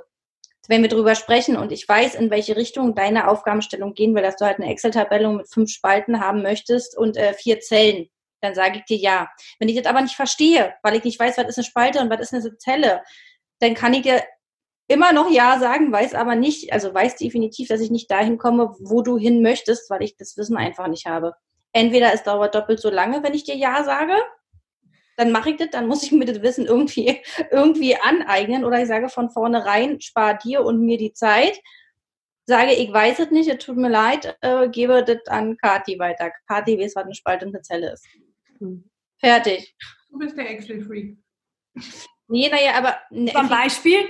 wenn 0.67 0.83
wir 0.83 0.89
drüber 0.89 1.15
sprechen 1.15 1.57
und 1.57 1.71
ich 1.71 1.89
weiß, 1.89 2.15
in 2.15 2.29
welche 2.29 2.55
Richtung 2.55 2.93
deine 2.93 3.27
Aufgabenstellung 3.27 3.95
gehen 3.95 4.13
will, 4.13 4.21
dass 4.21 4.37
du 4.37 4.45
halt 4.45 4.59
eine 4.59 4.69
Excel-Tabelle 4.71 5.27
mit 5.29 5.49
fünf 5.49 5.71
Spalten 5.71 6.19
haben 6.19 6.43
möchtest 6.43 6.97
und 6.97 7.17
äh, 7.17 7.33
vier 7.33 7.59
Zellen, 7.59 8.09
dann 8.43 8.55
sage 8.55 8.79
ich 8.79 8.85
dir 8.85 8.97
ja. 8.97 9.29
Wenn 9.59 9.69
ich 9.69 9.77
das 9.77 9.85
aber 9.85 10.01
nicht 10.01 10.15
verstehe, 10.15 10.73
weil 10.83 10.95
ich 10.95 11.03
nicht 11.03 11.19
weiß, 11.19 11.37
was 11.37 11.47
ist 11.47 11.57
eine 11.57 11.65
Spalte 11.65 11.99
und 12.01 12.09
was 12.09 12.19
ist 12.19 12.33
eine 12.33 12.57
Zelle, 12.57 13.03
dann 13.59 13.73
kann 13.73 13.93
ich 13.93 14.01
dir 14.01 14.23
immer 14.87 15.13
noch 15.13 15.31
ja 15.31 15.59
sagen, 15.59 15.91
weiß 15.91 16.13
aber 16.13 16.35
nicht, 16.35 16.73
also 16.73 16.93
weiß 16.93 17.15
definitiv, 17.15 17.69
dass 17.69 17.81
ich 17.81 17.89
nicht 17.89 18.11
dahin 18.11 18.37
komme, 18.37 18.75
wo 18.79 19.01
du 19.01 19.17
hin 19.17 19.41
möchtest, 19.41 19.89
weil 19.89 20.03
ich 20.03 20.17
das 20.17 20.35
Wissen 20.37 20.57
einfach 20.57 20.87
nicht 20.87 21.05
habe. 21.05 21.33
Entweder 21.71 22.13
es 22.13 22.23
dauert 22.23 22.53
doppelt 22.53 22.79
so 22.79 22.89
lange, 22.89 23.23
wenn 23.23 23.33
ich 23.33 23.45
dir 23.45 23.55
ja 23.55 23.83
sage, 23.83 24.13
dann 25.15 25.31
mache 25.31 25.51
ich 25.51 25.57
das, 25.57 25.69
dann 25.71 25.87
muss 25.87 26.03
ich 26.03 26.11
mir 26.11 26.25
das 26.25 26.41
Wissen 26.41 26.65
irgendwie, 26.65 27.21
irgendwie 27.51 27.95
aneignen 27.95 28.65
oder 28.65 28.81
ich 28.81 28.87
sage 28.87 29.09
von 29.09 29.29
vornherein, 29.29 30.01
spar 30.01 30.37
dir 30.37 30.65
und 30.65 30.81
mir 30.81 30.97
die 30.97 31.13
Zeit, 31.13 31.59
sage, 32.45 32.73
ich 32.73 32.91
weiß 32.91 33.19
es 33.19 33.31
nicht, 33.31 33.49
es 33.49 33.63
tut 33.63 33.77
mir 33.77 33.89
leid, 33.89 34.37
äh, 34.41 34.67
gebe 34.69 35.03
das 35.03 35.25
an 35.27 35.57
Kati 35.57 35.97
weiter. 35.97 36.31
Kati 36.47 36.77
weiß, 36.77 36.95
was 36.95 37.05
eine 37.05 37.15
Spalte 37.15 37.45
und 37.45 37.55
eine 37.55 37.61
Zelle 37.61 37.93
ist. 37.93 38.05
Fertig. 39.19 39.75
Du 40.09 40.19
bist 40.19 40.37
der 40.37 40.49
Excel-Freak. 40.49 41.17
Nee, 42.27 42.49
naja, 42.49 42.75
aber. 42.75 42.97
Ne, 43.09 43.31
Zum 43.31 43.49
Beispiel? 43.49 43.99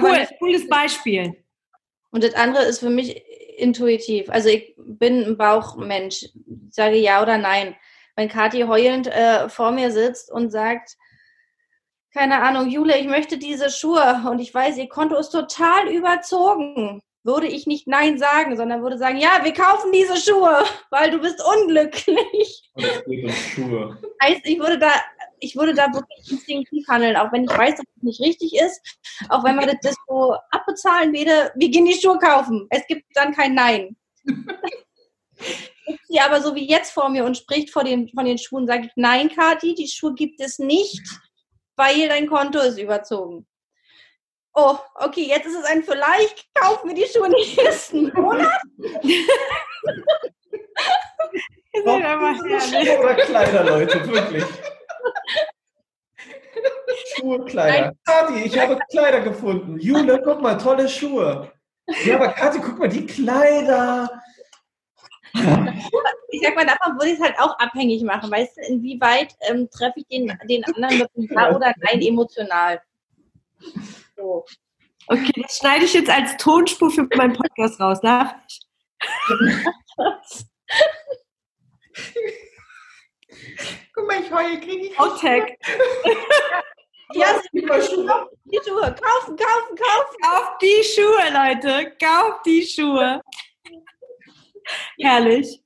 cool, 0.00 0.26
cooles 0.38 0.68
Beispiel. 0.68 1.44
Und 2.10 2.24
das 2.24 2.34
andere 2.34 2.64
ist 2.64 2.80
für 2.80 2.90
mich 2.90 3.22
intuitiv. 3.56 4.30
Also 4.30 4.48
ich 4.48 4.74
bin 4.76 5.24
ein 5.24 5.36
Bauchmensch. 5.36 6.24
Ich 6.24 6.74
sage 6.74 6.96
ja 6.96 7.22
oder 7.22 7.38
nein. 7.38 7.76
Wenn 8.16 8.28
Kathi 8.28 8.62
heulend 8.62 9.06
äh, 9.06 9.48
vor 9.48 9.72
mir 9.72 9.90
sitzt 9.90 10.30
und 10.30 10.50
sagt, 10.50 10.96
keine 12.12 12.42
Ahnung, 12.42 12.68
Jule, 12.68 12.98
ich 12.98 13.06
möchte 13.06 13.38
diese 13.38 13.70
Schuhe 13.70 14.24
und 14.28 14.38
ich 14.38 14.52
weiß, 14.52 14.76
ihr 14.78 14.88
Konto 14.88 15.16
ist 15.16 15.30
total 15.30 15.88
überzogen 15.88 17.02
würde 17.28 17.46
ich 17.46 17.66
nicht 17.66 17.86
Nein 17.86 18.18
sagen, 18.18 18.56
sondern 18.56 18.82
würde 18.82 18.96
sagen, 18.96 19.18
ja, 19.18 19.40
wir 19.42 19.52
kaufen 19.52 19.92
diese 19.92 20.16
Schuhe, 20.16 20.64
weil 20.90 21.10
du 21.10 21.18
bist 21.18 21.40
unglücklich. 21.44 22.70
Und 22.72 22.84
es 22.84 23.04
geht 23.04 23.24
um 23.24 23.30
Schuhe. 23.30 23.98
Heißt, 24.22 24.40
ich 24.44 24.58
würde 24.58 24.78
da, 24.78 24.90
ich 25.38 25.54
würde 25.54 25.74
da 25.74 25.92
wirklich 25.92 26.32
instinktiv 26.32 26.88
handeln, 26.88 27.16
auch 27.16 27.30
wenn 27.30 27.44
ich 27.44 27.50
weiß, 27.50 27.76
dass 27.76 27.84
es 27.96 28.02
nicht 28.02 28.20
richtig 28.22 28.56
ist, 28.56 28.80
auch 29.28 29.44
wenn 29.44 29.56
man 29.56 29.66
das 29.82 29.94
so 30.08 30.36
abbezahlen 30.50 31.12
würde, 31.12 31.52
wir 31.54 31.68
gehen 31.68 31.84
die 31.84 32.00
Schuhe 32.00 32.18
kaufen. 32.18 32.66
Es 32.70 32.86
gibt 32.86 33.04
dann 33.14 33.34
kein 33.34 33.54
Nein. 33.54 33.94
Ist 34.24 36.00
sie 36.08 36.20
aber 36.20 36.40
so 36.40 36.54
wie 36.54 36.66
jetzt 36.66 36.92
vor 36.92 37.10
mir 37.10 37.26
und 37.26 37.36
spricht 37.36 37.70
vor 37.70 37.84
den, 37.84 38.08
von 38.08 38.24
den 38.24 38.38
Schuhen, 38.38 38.66
sage 38.66 38.86
ich, 38.86 38.92
nein, 38.96 39.28
Kathi, 39.28 39.74
die 39.74 39.86
Schuhe 39.86 40.14
gibt 40.14 40.40
es 40.40 40.58
nicht, 40.58 41.02
weil 41.76 42.08
dein 42.08 42.26
Konto 42.26 42.58
ist 42.58 42.78
überzogen 42.78 43.46
oh, 44.58 44.78
okay, 44.94 45.26
jetzt 45.28 45.46
ist 45.46 45.56
es 45.56 45.64
ein 45.64 45.82
vielleicht, 45.82 46.46
kauf 46.54 46.84
mir 46.84 46.94
die 46.94 47.06
Schuhe 47.06 47.28
nächsten 47.28 48.12
Monat. 48.14 48.60
Herrlich. 51.72 52.98
Oder 52.98 53.14
Kleider, 53.14 53.64
Leute, 53.64 54.08
wirklich. 54.08 54.44
Schuhe, 57.14 57.44
Kleider. 57.44 57.92
Kathi, 58.04 58.42
ich 58.44 58.58
habe 58.58 58.78
Kleider 58.90 59.20
gefunden. 59.20 59.78
Jule, 59.78 60.20
guck 60.22 60.40
mal, 60.40 60.58
tolle 60.58 60.88
Schuhe. 60.88 61.52
Ja, 62.04 62.16
aber 62.16 62.28
Kathi, 62.28 62.58
guck 62.60 62.78
mal, 62.78 62.88
die 62.88 63.06
Kleider. 63.06 64.10
Ich 66.30 66.42
sag 66.42 66.56
mal, 66.56 66.66
davon 66.66 66.98
würde 66.98 67.10
ich 67.10 67.18
es 67.18 67.24
halt 67.24 67.38
auch 67.38 67.58
abhängig 67.58 68.02
machen. 68.02 68.30
Weißt 68.30 68.56
du, 68.56 68.62
inwieweit 68.62 69.36
ähm, 69.48 69.68
treffe 69.70 70.00
ich 70.00 70.06
den, 70.08 70.36
den 70.48 70.64
anderen 70.64 70.98
mit 70.98 71.10
einem 71.16 71.28
Ja 71.30 71.54
oder 71.54 71.72
Nein 71.80 72.00
emotional? 72.02 72.80
So. 74.18 74.44
Okay, 75.06 75.42
das 75.42 75.58
schneide 75.58 75.84
ich 75.84 75.94
jetzt 75.94 76.10
als 76.10 76.36
Tonspur 76.38 76.90
für 76.90 77.08
meinen 77.16 77.34
Podcast 77.34 77.80
raus, 77.80 78.00
darf 78.00 78.34
ich? 78.48 78.60
Guck 83.94 84.06
mal, 84.08 84.20
ich 84.20 84.32
heule, 84.32 84.58
kriege 84.58 84.88
ich. 84.88 84.98
Outtake. 84.98 85.56
Ja, 87.14 87.40
die 87.54 87.60
Schuhe. 87.62 88.28
Die 88.44 88.60
Schuhe. 88.62 88.82
Kaufen, 88.82 89.34
kaufen, 89.34 89.76
kaufen. 89.76 90.16
Kauf 90.20 90.58
die 90.58 90.84
Schuhe, 90.84 91.32
Leute. 91.32 91.96
Kauf 91.98 92.42
die 92.42 92.62
Schuhe. 92.62 93.22
Herrlich. 95.00 95.62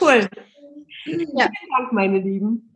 Cool. 0.00 0.28
Ja. 0.32 0.42
Vielen 1.04 1.36
Dank, 1.36 1.92
meine 1.92 2.18
Lieben. 2.18 2.74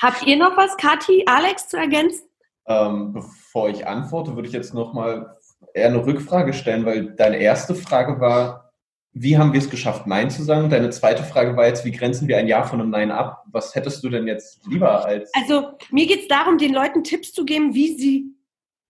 Habt 0.00 0.26
ihr 0.26 0.36
noch 0.38 0.56
was, 0.56 0.74
Kathi, 0.78 1.24
Alex, 1.26 1.68
zu 1.68 1.76
ergänzen? 1.76 2.25
Ähm, 2.68 3.12
bevor 3.12 3.68
ich 3.68 3.86
antworte, 3.86 4.34
würde 4.34 4.48
ich 4.48 4.54
jetzt 4.54 4.74
nochmal 4.74 5.36
eher 5.72 5.88
eine 5.88 6.04
Rückfrage 6.04 6.52
stellen, 6.52 6.84
weil 6.84 7.14
deine 7.14 7.36
erste 7.36 7.74
Frage 7.74 8.20
war, 8.20 8.72
wie 9.18 9.38
haben 9.38 9.54
wir 9.54 9.60
es 9.60 9.70
geschafft, 9.70 10.06
Nein 10.06 10.30
zu 10.30 10.42
sagen? 10.42 10.68
Deine 10.68 10.90
zweite 10.90 11.22
Frage 11.22 11.56
war 11.56 11.66
jetzt, 11.66 11.86
wie 11.86 11.90
grenzen 11.90 12.28
wir 12.28 12.36
ein 12.36 12.48
Ja 12.48 12.64
von 12.64 12.80
einem 12.80 12.90
Nein 12.90 13.10
ab? 13.10 13.44
Was 13.50 13.74
hättest 13.74 14.04
du 14.04 14.10
denn 14.10 14.26
jetzt 14.26 14.66
lieber 14.66 15.06
als. 15.06 15.32
Also, 15.34 15.70
mir 15.90 16.06
geht 16.06 16.22
es 16.22 16.28
darum, 16.28 16.58
den 16.58 16.74
Leuten 16.74 17.02
Tipps 17.02 17.32
zu 17.32 17.46
geben, 17.46 17.72
wie 17.74 17.94
sie 17.96 18.34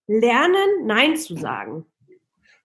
lernen, 0.08 0.84
Nein 0.84 1.16
zu 1.16 1.36
sagen. 1.36 1.86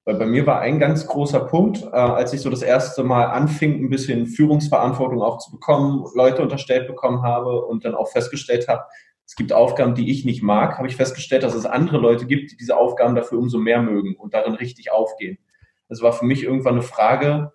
Weil 0.05 0.15
bei 0.15 0.25
mir 0.25 0.47
war 0.47 0.61
ein 0.61 0.79
ganz 0.79 1.05
großer 1.05 1.41
Punkt, 1.41 1.83
äh, 1.83 1.95
als 1.95 2.33
ich 2.33 2.41
so 2.41 2.49
das 2.49 2.63
erste 2.63 3.03
Mal 3.03 3.25
anfing, 3.25 3.83
ein 3.83 3.89
bisschen 3.91 4.25
Führungsverantwortung 4.25 5.21
auch 5.21 5.37
zu 5.37 5.51
bekommen, 5.51 6.03
Leute 6.15 6.41
unterstellt 6.41 6.87
bekommen 6.87 7.21
habe 7.21 7.63
und 7.65 7.85
dann 7.85 7.93
auch 7.93 8.09
festgestellt 8.09 8.67
habe, 8.67 8.85
es 9.31 9.37
gibt 9.37 9.53
Aufgaben, 9.53 9.95
die 9.95 10.11
ich 10.11 10.25
nicht 10.25 10.43
mag, 10.43 10.77
habe 10.77 10.89
ich 10.89 10.97
festgestellt, 10.97 11.43
dass 11.43 11.55
es 11.55 11.65
andere 11.65 11.97
Leute 11.99 12.25
gibt, 12.25 12.51
die 12.51 12.57
diese 12.57 12.75
Aufgaben 12.75 13.15
dafür 13.15 13.39
umso 13.39 13.59
mehr 13.59 13.81
mögen 13.81 14.13
und 14.17 14.33
darin 14.33 14.55
richtig 14.55 14.91
aufgehen. 14.91 15.37
Es 15.87 16.01
war 16.01 16.11
für 16.11 16.25
mich 16.25 16.43
irgendwann 16.43 16.73
eine 16.73 16.81
Frage, 16.81 17.53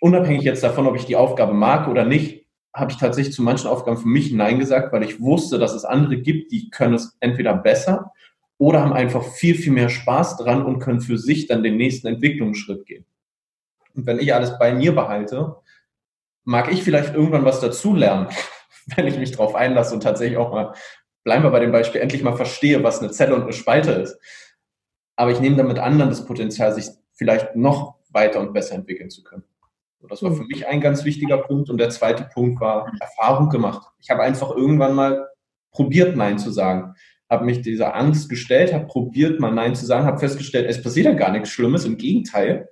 unabhängig 0.00 0.44
jetzt 0.44 0.62
davon, 0.62 0.86
ob 0.86 0.94
ich 0.94 1.06
die 1.06 1.16
Aufgabe 1.16 1.54
mag 1.54 1.88
oder 1.88 2.04
nicht, 2.04 2.46
habe 2.72 2.92
ich 2.92 2.98
tatsächlich 2.98 3.34
zu 3.34 3.42
manchen 3.42 3.66
Aufgaben 3.66 3.96
für 3.96 4.06
mich 4.06 4.30
Nein 4.32 4.60
gesagt, 4.60 4.92
weil 4.92 5.02
ich 5.02 5.20
wusste, 5.20 5.58
dass 5.58 5.74
es 5.74 5.84
andere 5.84 6.18
gibt, 6.18 6.52
die 6.52 6.70
können 6.70 6.94
es 6.94 7.16
entweder 7.18 7.52
besser 7.54 8.12
oder 8.56 8.80
haben 8.80 8.92
einfach 8.92 9.24
viel, 9.24 9.56
viel 9.56 9.72
mehr 9.72 9.88
Spaß 9.88 10.36
dran 10.36 10.64
und 10.64 10.78
können 10.78 11.00
für 11.00 11.18
sich 11.18 11.48
dann 11.48 11.64
den 11.64 11.78
nächsten 11.78 12.06
Entwicklungsschritt 12.06 12.86
gehen. 12.86 13.04
Und 13.96 14.06
wenn 14.06 14.20
ich 14.20 14.32
alles 14.32 14.56
bei 14.56 14.72
mir 14.72 14.94
behalte, 14.94 15.56
mag 16.44 16.72
ich 16.72 16.84
vielleicht 16.84 17.12
irgendwann 17.12 17.44
was 17.44 17.58
dazulernen, 17.58 18.28
wenn 18.96 19.06
ich 19.06 19.18
mich 19.18 19.32
darauf 19.32 19.54
einlasse 19.54 19.94
und 19.94 20.02
tatsächlich 20.02 20.38
auch 20.38 20.52
mal, 20.52 20.74
bleiben 21.24 21.44
wir 21.44 21.50
bei 21.50 21.60
dem 21.60 21.72
Beispiel, 21.72 22.00
endlich 22.00 22.22
mal 22.22 22.36
verstehe, 22.36 22.82
was 22.82 23.00
eine 23.00 23.10
Zelle 23.10 23.34
und 23.34 23.42
eine 23.42 23.52
Spalte 23.52 23.92
ist. 23.92 24.18
Aber 25.16 25.30
ich 25.30 25.40
nehme 25.40 25.56
damit 25.56 25.78
anderen 25.78 26.10
das 26.10 26.24
Potenzial, 26.24 26.72
sich 26.72 26.88
vielleicht 27.12 27.54
noch 27.56 27.96
weiter 28.10 28.40
und 28.40 28.52
besser 28.52 28.74
entwickeln 28.74 29.10
zu 29.10 29.22
können. 29.22 29.44
das 30.08 30.22
war 30.22 30.32
für 30.32 30.44
mich 30.44 30.66
ein 30.66 30.80
ganz 30.80 31.04
wichtiger 31.04 31.38
Punkt. 31.38 31.68
Und 31.68 31.78
der 31.78 31.90
zweite 31.90 32.24
Punkt 32.32 32.60
war 32.60 32.90
Erfahrung 33.00 33.50
gemacht. 33.50 33.86
Ich 33.98 34.08
habe 34.10 34.22
einfach 34.22 34.50
irgendwann 34.50 34.94
mal 34.94 35.28
probiert, 35.70 36.16
Nein 36.16 36.38
zu 36.38 36.50
sagen 36.50 36.94
habe 37.30 37.44
mich 37.44 37.62
dieser 37.62 37.94
Angst 37.94 38.28
gestellt, 38.28 38.74
habe 38.74 38.86
probiert, 38.86 39.38
mal 39.38 39.52
Nein 39.52 39.76
zu 39.76 39.86
sagen, 39.86 40.04
habe 40.04 40.18
festgestellt, 40.18 40.68
es 40.68 40.82
passiert 40.82 41.06
ja 41.06 41.12
gar 41.12 41.30
nichts 41.30 41.50
Schlimmes, 41.50 41.84
im 41.84 41.96
Gegenteil. 41.96 42.68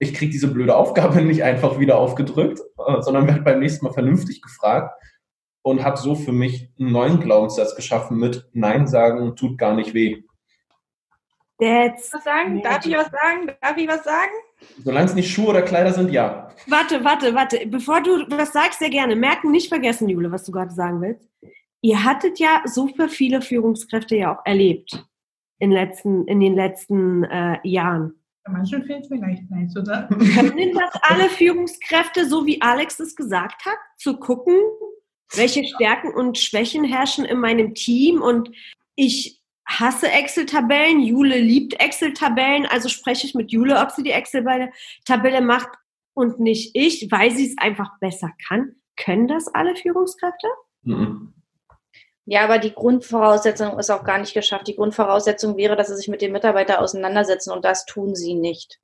Ich 0.00 0.12
kriege 0.12 0.32
diese 0.32 0.48
blöde 0.48 0.74
Aufgabe 0.74 1.22
nicht 1.22 1.44
einfach 1.44 1.78
wieder 1.78 1.96
aufgedrückt, 1.96 2.60
sondern 3.00 3.28
werde 3.28 3.42
beim 3.42 3.60
nächsten 3.60 3.86
Mal 3.86 3.92
vernünftig 3.92 4.42
gefragt 4.42 4.92
und 5.64 5.82
habe 5.82 5.96
so 5.96 6.14
für 6.14 6.32
mich 6.32 6.68
einen 6.78 6.92
neuen 6.92 7.20
Glaubenssatz 7.20 7.74
geschaffen 7.74 8.18
mit 8.18 8.46
Nein 8.52 8.86
sagen 8.86 9.34
tut 9.34 9.56
gar 9.56 9.74
nicht 9.74 9.94
weh. 9.94 10.22
Jetzt. 11.58 12.12
Was 12.12 12.22
sagen? 12.24 12.62
Darf 12.62 12.84
ich 12.84 12.94
was 12.94 13.10
sagen? 13.10 13.50
Darf 13.62 13.76
ich 13.76 13.88
was 13.88 14.04
sagen? 14.04 14.32
Solange 14.82 15.06
es 15.06 15.14
nicht 15.14 15.32
Schuhe 15.32 15.48
oder 15.48 15.62
Kleider 15.62 15.92
sind, 15.92 16.10
ja. 16.10 16.50
Warte, 16.66 17.02
warte, 17.02 17.34
warte. 17.34 17.66
Bevor 17.66 18.02
du 18.02 18.26
was 18.28 18.52
sagst, 18.52 18.80
sehr 18.80 18.90
gerne. 18.90 19.16
Merken, 19.16 19.50
nicht 19.50 19.68
vergessen, 19.68 20.08
Jule, 20.08 20.30
was 20.30 20.44
du 20.44 20.52
gerade 20.52 20.72
sagen 20.72 21.00
willst. 21.00 21.26
Ihr 21.80 22.04
hattet 22.04 22.38
ja 22.38 22.62
super 22.66 23.08
viele 23.08 23.40
Führungskräfte 23.40 24.16
ja 24.16 24.36
auch 24.36 24.44
erlebt 24.44 25.02
in, 25.58 25.70
letzten, 25.70 26.26
in 26.26 26.40
den 26.40 26.54
letzten 26.54 27.24
äh, 27.24 27.58
Jahren. 27.62 28.14
Bei 28.44 28.52
manchen 28.52 28.84
fehlt 28.84 29.02
es 29.02 29.08
vielleicht 29.08 29.50
nicht, 29.50 29.78
oder? 29.78 30.08
Können 30.08 30.74
das 30.74 31.00
alle 31.02 31.30
Führungskräfte, 31.30 32.26
so 32.26 32.44
wie 32.44 32.60
Alex 32.60 33.00
es 33.00 33.16
gesagt 33.16 33.64
hat, 33.64 33.78
zu 33.96 34.18
gucken, 34.18 34.54
welche 35.36 35.64
Stärken 35.64 36.12
und 36.14 36.38
Schwächen 36.38 36.84
herrschen 36.84 37.24
in 37.24 37.38
meinem 37.38 37.74
Team 37.74 38.22
und 38.22 38.50
ich 38.94 39.40
hasse 39.66 40.10
Excel-Tabellen, 40.10 41.00
Jule 41.00 41.38
liebt 41.38 41.80
Excel-Tabellen, 41.80 42.66
also 42.66 42.88
spreche 42.88 43.26
ich 43.26 43.34
mit 43.34 43.50
Jule, 43.50 43.80
ob 43.80 43.90
sie 43.90 44.02
die 44.02 44.10
Excel-Tabelle 44.10 45.40
macht 45.40 45.70
und 46.12 46.40
nicht 46.40 46.70
ich, 46.74 47.10
weil 47.10 47.30
sie 47.30 47.46
es 47.46 47.58
einfach 47.58 47.98
besser 47.98 48.30
kann. 48.46 48.76
Können 48.96 49.26
das 49.26 49.48
alle 49.48 49.74
Führungskräfte? 49.74 50.46
Mhm. 50.82 51.32
Ja, 52.26 52.44
aber 52.44 52.58
die 52.58 52.72
Grundvoraussetzung 52.72 53.78
ist 53.78 53.90
auch 53.90 54.04
gar 54.04 54.18
nicht 54.18 54.32
geschafft. 54.32 54.66
Die 54.68 54.76
Grundvoraussetzung 54.76 55.56
wäre, 55.56 55.76
dass 55.76 55.88
sie 55.88 55.96
sich 55.96 56.08
mit 56.08 56.22
dem 56.22 56.32
Mitarbeiter 56.32 56.80
auseinandersetzen 56.80 57.52
und 57.52 57.64
das 57.64 57.84
tun 57.84 58.14
sie 58.14 58.34
nicht. 58.34 58.80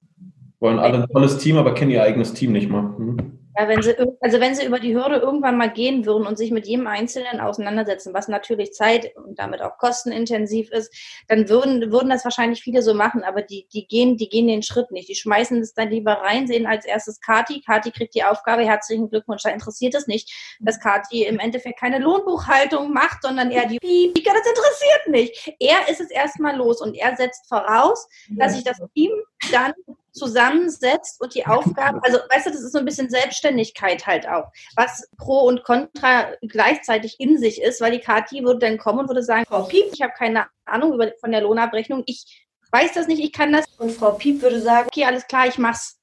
Wollen 0.58 0.78
alle 0.78 1.02
ein 1.02 1.08
tolles 1.08 1.38
Team, 1.38 1.56
aber 1.56 1.72
kennen 1.72 1.90
ihr 1.90 2.02
eigenes 2.02 2.34
Team 2.34 2.52
nicht 2.52 2.68
mal. 2.68 2.82
Mhm. 2.82 3.39
Ja, 3.60 3.68
wenn 3.68 3.82
sie, 3.82 3.94
also 4.20 4.40
wenn 4.40 4.54
sie 4.54 4.64
über 4.64 4.80
die 4.80 4.94
Hürde 4.94 5.16
irgendwann 5.16 5.58
mal 5.58 5.70
gehen 5.70 6.06
würden 6.06 6.26
und 6.26 6.38
sich 6.38 6.50
mit 6.50 6.66
jedem 6.66 6.86
Einzelnen 6.86 7.40
auseinandersetzen, 7.40 8.14
was 8.14 8.26
natürlich 8.26 8.72
Zeit 8.72 9.14
und 9.16 9.38
damit 9.38 9.60
auch 9.60 9.76
kostenintensiv 9.76 10.70
ist, 10.70 10.90
dann 11.28 11.50
würden, 11.50 11.92
würden 11.92 12.08
das 12.08 12.24
wahrscheinlich 12.24 12.62
viele 12.62 12.80
so 12.80 12.94
machen, 12.94 13.22
aber 13.22 13.42
die, 13.42 13.68
die 13.70 13.86
gehen, 13.86 14.16
die 14.16 14.30
gehen 14.30 14.48
den 14.48 14.62
Schritt 14.62 14.90
nicht. 14.92 15.10
Die 15.10 15.14
schmeißen 15.14 15.60
es 15.60 15.74
dann 15.74 15.90
lieber 15.90 16.12
rein, 16.12 16.46
sehen 16.46 16.66
als 16.66 16.86
erstes 16.86 17.20
Kati. 17.20 17.60
Kati 17.60 17.90
kriegt 17.90 18.14
die 18.14 18.24
Aufgabe, 18.24 18.62
herzlichen 18.62 19.10
Glückwunsch. 19.10 19.42
Da 19.42 19.50
interessiert 19.50 19.94
es 19.94 20.06
nicht, 20.06 20.32
dass 20.60 20.80
Kati 20.80 21.24
im 21.24 21.38
Endeffekt 21.38 21.80
keine 21.80 21.98
Lohnbuchhaltung 21.98 22.94
macht, 22.94 23.22
sondern 23.22 23.50
eher 23.50 23.66
die 23.66 23.78
Pika, 23.78 24.32
das 24.32 24.48
interessiert 24.48 25.08
nicht. 25.08 25.54
Er 25.60 25.86
ist 25.90 26.00
es 26.00 26.10
erstmal 26.10 26.56
los 26.56 26.80
und 26.80 26.94
er 26.94 27.14
setzt 27.14 27.46
voraus, 27.46 28.08
dass 28.30 28.54
sich 28.54 28.64
das 28.64 28.78
Team 28.94 29.10
dann 29.52 29.74
zusammensetzt 30.12 31.20
und 31.20 31.34
die 31.34 31.46
Aufgaben, 31.46 32.00
also 32.02 32.18
weißt 32.30 32.46
du, 32.46 32.50
das 32.50 32.62
ist 32.62 32.72
so 32.72 32.78
ein 32.78 32.84
bisschen 32.84 33.10
Selbstständigkeit 33.10 34.06
halt 34.06 34.28
auch, 34.28 34.50
was 34.76 35.08
Pro 35.16 35.40
und 35.40 35.64
Contra 35.64 36.32
gleichzeitig 36.42 37.16
in 37.18 37.38
sich 37.38 37.60
ist, 37.60 37.80
weil 37.80 37.92
die 37.92 38.00
Kati 38.00 38.42
würde 38.42 38.60
dann 38.60 38.78
kommen 38.78 39.00
und 39.00 39.08
würde 39.08 39.22
sagen, 39.22 39.44
Frau 39.46 39.62
Piep, 39.64 39.86
ich 39.92 40.02
habe 40.02 40.12
keine 40.16 40.46
Ahnung 40.64 40.94
über, 40.94 41.12
von 41.20 41.32
der 41.32 41.42
Lohnabrechnung, 41.42 42.02
ich 42.06 42.46
weiß 42.72 42.92
das 42.92 43.06
nicht, 43.06 43.22
ich 43.22 43.32
kann 43.32 43.52
das. 43.52 43.66
Und 43.78 43.92
Frau 43.92 44.12
Piep 44.12 44.42
würde 44.42 44.60
sagen, 44.60 44.88
okay, 44.88 45.04
alles 45.04 45.26
klar, 45.26 45.46
ich 45.46 45.58
mach's. 45.58 45.98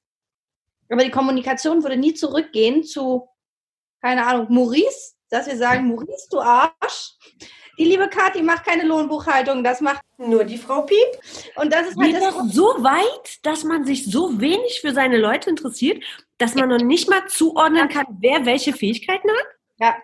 Aber 0.89 1.04
die 1.04 1.12
Kommunikation 1.12 1.84
würde 1.84 1.98
nie 1.98 2.13
zurückgehen 2.13 2.84
zu, 2.84 3.28
keine 4.02 4.26
Ahnung, 4.26 4.48
Maurice, 4.50 5.15
dass 5.30 5.48
wir 5.48 5.58
sagen, 5.58 5.88
Maurice, 5.88 6.28
du 6.30 6.39
Arsch, 6.39 7.17
die 7.77 7.85
liebe 7.85 8.07
Kathi 8.09 8.41
macht 8.41 8.65
keine 8.65 8.83
Lohnbuchhaltung, 8.83 9.63
das 9.63 9.81
macht 9.81 10.01
nur 10.17 10.43
die 10.43 10.57
Frau 10.57 10.81
Piep. 10.81 10.97
Und 11.55 11.71
das 11.71 11.89
ist 11.89 11.97
halt 11.97 12.11
Geht 12.11 12.21
das 12.21 12.35
so 12.53 12.65
weit, 12.79 13.45
dass 13.45 13.63
man 13.63 13.85
sich 13.85 14.05
so 14.05 14.39
wenig 14.41 14.81
für 14.81 14.93
seine 14.93 15.17
Leute 15.17 15.49
interessiert, 15.49 16.03
dass 16.37 16.55
man 16.55 16.69
noch 16.69 16.79
nicht 16.79 17.09
mal 17.09 17.27
zuordnen 17.27 17.89
kann, 17.89 18.05
wer 18.19 18.45
welche 18.45 18.73
Fähigkeiten 18.73 19.29
hat? 19.29 19.47
Ja, 19.79 19.95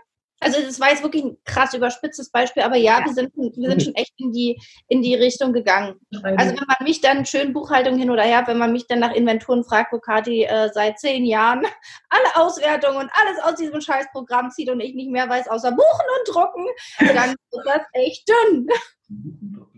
also 0.44 0.62
das 0.62 0.80
war 0.80 0.90
jetzt 0.90 1.04
wirklich 1.04 1.24
ein 1.24 1.38
krass 1.46 1.74
überspitztes 1.74 2.30
Beispiel, 2.30 2.64
aber 2.64 2.76
ja, 2.76 3.00
ja. 3.00 3.06
Wir, 3.06 3.14
sind, 3.14 3.34
wir 3.36 3.70
sind 3.70 3.84
schon 3.84 3.96
echt 3.96 4.14
in 4.18 4.32
die, 4.32 4.60
in 4.88 5.02
die 5.02 5.16
Richtung 5.16 5.54
gegangen. 5.54 5.96
Also 6.24 6.52
wenn 6.52 6.68
man 6.68 6.78
mich 6.84 7.02
dann 7.02 7.26
schön 7.26 7.54
Buchhaltung 7.54 7.98
hin 7.98 8.10
oder 8.10 8.24
her, 8.24 8.44
wenn 8.48 8.58
man 8.58 8.72
mich 8.72 8.88
dann 8.88 9.00
nach 9.00 9.14
Inventuren 9.14 9.64
fragt, 9.64 9.94
wo 9.94 10.00
Kati 10.00 10.44
äh, 10.44 10.70
seit 10.74 11.00
zehn 11.00 11.26
Jahren 11.26 11.66
alle 12.10 12.36
Auswertungen 12.36 12.98
und 12.98 13.12
alles 13.14 13.40
aus 13.44 13.56
diesem 13.56 13.82
Scheißprogramm 13.82 14.52
zieht 14.52 14.70
und 14.70 14.80
ich 14.80 14.94
nicht 14.96 15.10
mehr 15.10 15.30
weiß, 15.30 15.48
außer 15.48 15.72
Buchen 15.72 16.06
und 16.20 16.36
Drucken, 16.36 16.66
dann 17.00 17.36
wird 17.52 17.66
das 17.66 17.82
echt 17.94 18.30
dünn. 18.30 18.68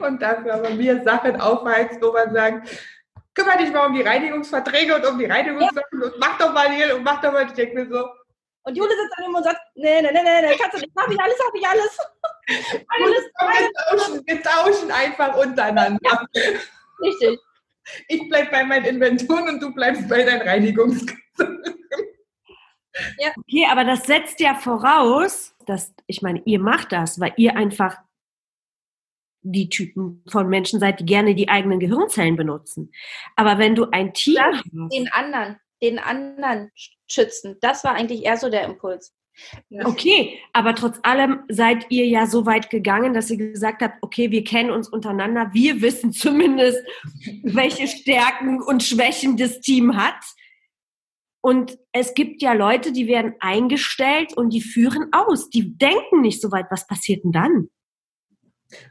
Und 0.00 0.22
dafür 0.22 0.54
aber 0.54 0.70
mir 0.70 1.02
Sachen 1.02 1.38
aufheizt, 1.38 2.00
wo 2.00 2.12
man 2.12 2.32
sagt, 2.32 2.68
kümmere 3.34 3.58
dich 3.58 3.72
mal 3.72 3.86
um 3.86 3.94
die 3.94 4.02
Reinigungsverträge 4.02 4.96
und 4.96 5.06
um 5.06 5.18
die 5.18 5.26
Reinigungssachen 5.26 6.00
ja. 6.00 6.06
und 6.06 6.14
mach 6.18 6.38
doch 6.38 6.52
mal 6.52 6.70
hier 6.72 6.96
und 6.96 7.04
mach 7.04 7.20
doch 7.20 7.32
mal, 7.32 7.46
ich 7.46 7.52
denke 7.52 7.74
mir 7.74 7.88
so, 7.88 8.06
und 8.68 8.76
Jule 8.76 8.90
sitzt 8.90 9.14
daneben 9.16 9.34
und 9.34 9.44
sagt, 9.44 9.60
nee, 9.74 10.02
nee, 10.02 10.10
nee, 10.12 10.22
nee, 10.22 10.48
nee, 10.48 10.56
kannst 10.56 10.76
du 10.76 10.80
nicht, 10.80 10.92
hab 10.96 11.10
ich 11.10 11.20
alles, 11.20 11.36
hab 11.46 11.54
ich 11.54 11.68
alles. 11.68 11.98
alles 12.88 13.24
wir, 13.40 13.98
tauschen, 13.98 14.26
wir 14.26 14.42
tauschen 14.42 14.90
einfach 14.90 15.36
untereinander. 15.36 15.98
Ja, 16.02 16.26
richtig. 17.02 17.38
Ich 18.08 18.28
bleib 18.28 18.50
bei 18.50 18.64
meinen 18.64 18.84
Inventuren 18.84 19.48
und 19.48 19.60
du 19.60 19.72
bleibst 19.72 20.08
bei 20.08 20.22
deinen 20.22 20.42
Reinigungskassen. 20.42 21.16
Ja. 23.16 23.28
Okay, 23.36 23.64
aber 23.70 23.84
das 23.84 24.06
setzt 24.06 24.40
ja 24.40 24.56
voraus, 24.56 25.54
dass, 25.66 25.94
ich 26.08 26.20
meine, 26.20 26.42
ihr 26.46 26.58
macht 26.58 26.90
das, 26.90 27.20
weil 27.20 27.32
ihr 27.36 27.56
einfach 27.56 27.96
die 29.42 29.68
Typen 29.68 30.24
von 30.28 30.48
Menschen 30.48 30.80
seid, 30.80 30.98
die 30.98 31.04
gerne 31.04 31.36
die 31.36 31.48
eigenen 31.48 31.78
Gehirnzellen 31.78 32.34
benutzen. 32.34 32.92
Aber 33.36 33.58
wenn 33.58 33.76
du 33.76 33.86
ein 33.92 34.14
Team 34.14 34.34
das 34.34 34.56
hast, 34.56 34.92
den 34.92 35.12
anderen, 35.12 35.60
den 35.82 35.98
anderen 35.98 36.70
schützen. 37.06 37.56
Das 37.60 37.84
war 37.84 37.94
eigentlich 37.94 38.24
eher 38.24 38.36
so 38.36 38.50
der 38.50 38.64
Impuls. 38.64 39.14
Okay, 39.84 40.38
aber 40.52 40.74
trotz 40.74 40.98
allem 41.02 41.44
seid 41.48 41.86
ihr 41.90 42.06
ja 42.06 42.26
so 42.26 42.44
weit 42.44 42.70
gegangen, 42.70 43.14
dass 43.14 43.30
ihr 43.30 43.36
gesagt 43.36 43.82
habt, 43.82 44.02
okay, 44.02 44.30
wir 44.30 44.42
kennen 44.42 44.70
uns 44.70 44.88
untereinander, 44.88 45.50
wir 45.52 45.80
wissen 45.80 46.12
zumindest, 46.12 46.82
welche 47.42 47.86
Stärken 47.86 48.60
und 48.62 48.82
Schwächen 48.82 49.36
das 49.36 49.60
Team 49.60 49.96
hat. 49.96 50.18
Und 51.40 51.78
es 51.92 52.14
gibt 52.14 52.42
ja 52.42 52.52
Leute, 52.52 52.92
die 52.92 53.06
werden 53.06 53.34
eingestellt 53.38 54.36
und 54.36 54.50
die 54.50 54.60
führen 54.60 55.08
aus, 55.12 55.50
die 55.50 55.78
denken 55.78 56.20
nicht 56.20 56.42
so 56.42 56.50
weit, 56.50 56.66
was 56.70 56.86
passiert 56.86 57.22
denn 57.22 57.32
dann? 57.32 57.68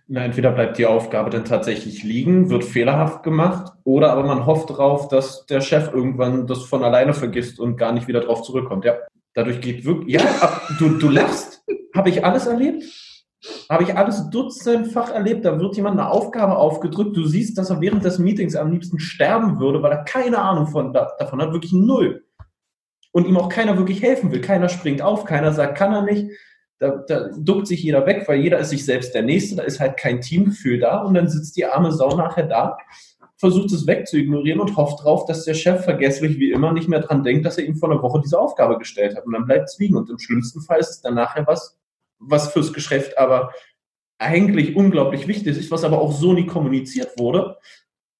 Na, 0.07 0.23
entweder 0.23 0.51
bleibt 0.51 0.77
die 0.77 0.87
Aufgabe 0.87 1.29
dann 1.29 1.45
tatsächlich 1.45 2.03
liegen, 2.03 2.49
wird 2.49 2.63
fehlerhaft 2.63 3.23
gemacht, 3.23 3.73
oder 3.83 4.11
aber 4.11 4.23
man 4.23 4.45
hofft 4.45 4.69
darauf, 4.71 5.07
dass 5.07 5.45
der 5.45 5.61
Chef 5.61 5.93
irgendwann 5.93 6.47
das 6.47 6.63
von 6.63 6.83
alleine 6.83 7.13
vergisst 7.13 7.59
und 7.59 7.77
gar 7.77 7.91
nicht 7.91 8.07
wieder 8.07 8.21
drauf 8.21 8.41
zurückkommt. 8.41 8.85
Ja, 8.85 8.95
dadurch 9.33 9.61
geht 9.61 9.85
wirklich. 9.85 10.15
Ja, 10.15 10.61
du, 10.79 10.97
du 10.97 11.09
lachst. 11.09 11.63
Habe 11.95 12.09
ich 12.09 12.25
alles 12.25 12.47
erlebt? 12.47 12.83
Habe 13.69 13.83
ich 13.83 13.95
alles 13.95 14.29
dutzendfach 14.31 15.11
erlebt. 15.11 15.45
Da 15.45 15.59
wird 15.59 15.75
jemand 15.75 15.99
eine 15.99 16.09
Aufgabe 16.09 16.57
aufgedrückt. 16.57 17.15
Du 17.15 17.25
siehst, 17.25 17.57
dass 17.57 17.69
er 17.69 17.79
während 17.79 18.03
des 18.03 18.17
Meetings 18.17 18.55
am 18.55 18.71
liebsten 18.71 18.99
sterben 18.99 19.59
würde, 19.59 19.83
weil 19.83 19.91
er 19.91 20.03
keine 20.03 20.39
Ahnung 20.39 20.67
von, 20.67 20.91
davon 20.91 21.41
hat, 21.41 21.53
wirklich 21.53 21.73
null. 21.73 22.25
Und 23.11 23.27
ihm 23.27 23.37
auch 23.37 23.49
keiner 23.49 23.77
wirklich 23.77 24.01
helfen 24.01 24.31
will. 24.31 24.41
Keiner 24.41 24.69
springt 24.69 25.01
auf, 25.01 25.25
keiner 25.25 25.51
sagt, 25.53 25.77
kann 25.77 25.93
er 25.93 26.01
nicht 26.01 26.31
da, 26.79 27.03
da 27.07 27.29
duckt 27.37 27.67
sich 27.67 27.83
jeder 27.83 28.05
weg, 28.05 28.23
weil 28.27 28.39
jeder 28.39 28.59
ist 28.59 28.69
sich 28.69 28.85
selbst 28.85 29.13
der 29.13 29.23
Nächste, 29.23 29.55
da 29.55 29.63
ist 29.63 29.79
halt 29.79 29.97
kein 29.97 30.21
Teamgefühl 30.21 30.79
da 30.79 31.01
und 31.01 31.13
dann 31.13 31.27
sitzt 31.27 31.57
die 31.57 31.65
arme 31.65 31.91
Sau 31.91 32.15
nachher 32.15 32.47
da 32.47 32.77
versucht 33.37 33.71
es 33.71 33.85
wegzuignorieren 33.85 34.59
und 34.59 34.75
hofft 34.75 35.03
drauf, 35.03 35.25
dass 35.25 35.45
der 35.45 35.53
Chef 35.53 35.83
vergesslich 35.83 36.39
wie 36.39 36.51
immer 36.51 36.73
nicht 36.73 36.87
mehr 36.87 37.01
dran 37.01 37.23
denkt, 37.23 37.45
dass 37.45 37.57
er 37.57 37.65
ihm 37.65 37.75
vor 37.75 37.91
einer 37.91 38.01
Woche 38.01 38.21
diese 38.23 38.39
Aufgabe 38.39 38.77
gestellt 38.79 39.15
hat. 39.15 39.25
Und 39.25 39.33
dann 39.33 39.45
bleibt 39.45 39.69
es 39.69 39.77
liegen. 39.77 39.95
Und 39.95 40.09
im 40.09 40.19
schlimmsten 40.19 40.61
Fall 40.61 40.79
ist 40.79 40.89
es 40.89 41.01
dann 41.01 41.13
nachher 41.13 41.45
was, 41.45 41.77
was 42.19 42.51
fürs 42.51 42.73
Geschäft 42.73 43.17
aber 43.17 43.53
eigentlich 44.17 44.75
unglaublich 44.75 45.27
wichtig 45.27 45.55
ist, 45.57 45.69
was 45.69 45.83
aber 45.83 46.01
auch 46.01 46.11
so 46.11 46.33
nie 46.33 46.47
kommuniziert 46.47 47.19
wurde. 47.19 47.57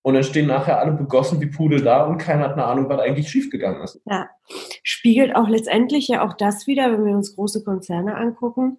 Und 0.08 0.14
dann 0.14 0.24
stehen 0.24 0.48
nachher 0.48 0.80
alle 0.80 0.94
begossen 0.94 1.42
wie 1.42 1.48
Pudel 1.48 1.82
da 1.82 2.06
und 2.06 2.18
keiner 2.18 2.46
hat 2.46 2.54
eine 2.54 2.64
Ahnung, 2.64 2.88
was 2.88 3.02
eigentlich 3.02 3.28
schiefgegangen 3.28 3.82
ist. 3.82 4.00
Ja, 4.06 4.30
spiegelt 4.82 5.36
auch 5.36 5.50
letztendlich 5.50 6.08
ja 6.08 6.26
auch 6.26 6.32
das 6.32 6.66
wieder, 6.66 6.94
wenn 6.94 7.04
wir 7.04 7.14
uns 7.14 7.36
große 7.36 7.62
Konzerne 7.66 8.16
angucken. 8.16 8.78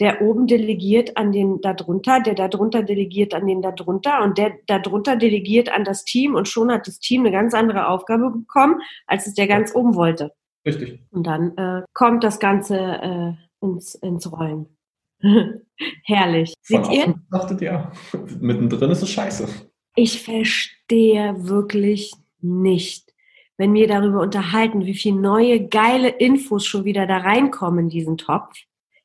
Der 0.00 0.20
oben 0.20 0.48
delegiert 0.48 1.16
an 1.16 1.30
den 1.30 1.60
darunter, 1.60 2.18
der 2.18 2.34
darunter 2.34 2.82
delegiert 2.82 3.34
an 3.34 3.46
den 3.46 3.62
darunter 3.62 4.24
und 4.24 4.36
der 4.36 4.54
darunter 4.66 5.14
delegiert 5.14 5.70
an 5.70 5.84
das 5.84 6.02
Team 6.02 6.34
und 6.34 6.48
schon 6.48 6.72
hat 6.72 6.88
das 6.88 6.98
Team 6.98 7.20
eine 7.20 7.30
ganz 7.30 7.54
andere 7.54 7.86
Aufgabe 7.86 8.32
bekommen, 8.32 8.80
als 9.06 9.28
es 9.28 9.34
der 9.34 9.46
ganz 9.46 9.76
oben 9.76 9.94
wollte. 9.94 10.32
Richtig. 10.66 11.06
Und 11.12 11.24
dann 11.24 11.56
äh, 11.56 11.82
kommt 11.92 12.24
das 12.24 12.40
Ganze 12.40 12.78
äh, 12.80 13.32
ins, 13.64 13.94
ins 13.94 14.32
Rollen. 14.32 14.76
Herrlich. 16.02 16.52
Seht 16.62 16.90
ihr? 16.90 17.14
Betrachtet, 17.30 17.60
ja. 17.60 17.92
Mittendrin 18.40 18.90
ist 18.90 19.02
es 19.02 19.10
scheiße. 19.10 19.46
Ich 19.96 20.22
verstehe 20.22 21.34
wirklich 21.46 22.12
nicht, 22.40 23.14
wenn 23.56 23.72
wir 23.74 23.86
darüber 23.86 24.20
unterhalten, 24.20 24.84
wie 24.86 24.94
viele 24.94 25.20
neue 25.20 25.68
geile 25.68 26.08
Infos 26.08 26.66
schon 26.66 26.84
wieder 26.84 27.06
da 27.06 27.18
reinkommen 27.18 27.84
in 27.84 27.88
diesen 27.90 28.18
Topf, 28.18 28.54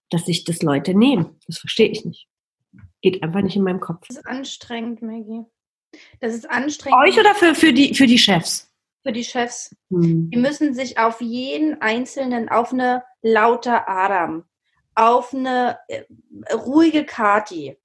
dass 0.09 0.25
sich 0.25 0.43
das 0.43 0.63
Leute 0.63 0.93
nehmen. 0.95 1.39
Das 1.47 1.59
verstehe 1.59 1.89
ich 1.89 2.05
nicht. 2.05 2.27
Geht 3.01 3.21
einfach 3.23 3.41
nicht 3.41 3.55
in 3.55 3.63
meinem 3.63 3.79
Kopf. 3.79 4.07
Das 4.07 4.17
ist 4.17 4.25
anstrengend, 4.25 5.01
Maggie. 5.01 5.45
Das 6.19 6.33
ist 6.33 6.49
anstrengend. 6.49 6.99
Euch 6.99 7.19
oder 7.19 7.35
für, 7.35 7.55
für, 7.55 7.71
die, 7.71 7.93
für 7.93 8.07
die 8.07 8.17
Chefs? 8.17 8.71
Für 9.03 9.11
die 9.11 9.23
Chefs. 9.23 9.75
Hm. 9.89 10.29
Die 10.31 10.37
müssen 10.37 10.73
sich 10.73 10.97
auf 10.97 11.21
jeden 11.21 11.81
Einzelnen, 11.81 12.49
auf 12.49 12.73
eine 12.73 13.03
lauter 13.21 13.87
Adam, 13.87 14.43
auf 14.95 15.33
eine 15.33 15.79
äh, 15.87 16.03
ruhige 16.53 17.05
Kati, 17.05 17.77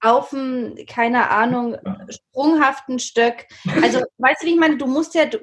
auf 0.00 0.32
einen, 0.32 0.86
keine 0.86 1.30
Ahnung, 1.30 1.76
sprunghaften 2.08 2.98
Stöck. 2.98 3.46
Also, 3.82 4.00
weißt 4.18 4.42
du, 4.42 4.46
wie 4.46 4.52
ich 4.52 4.60
meine, 4.60 4.76
du 4.76 4.86
musst 4.86 5.14
ja, 5.14 5.26
du, 5.26 5.38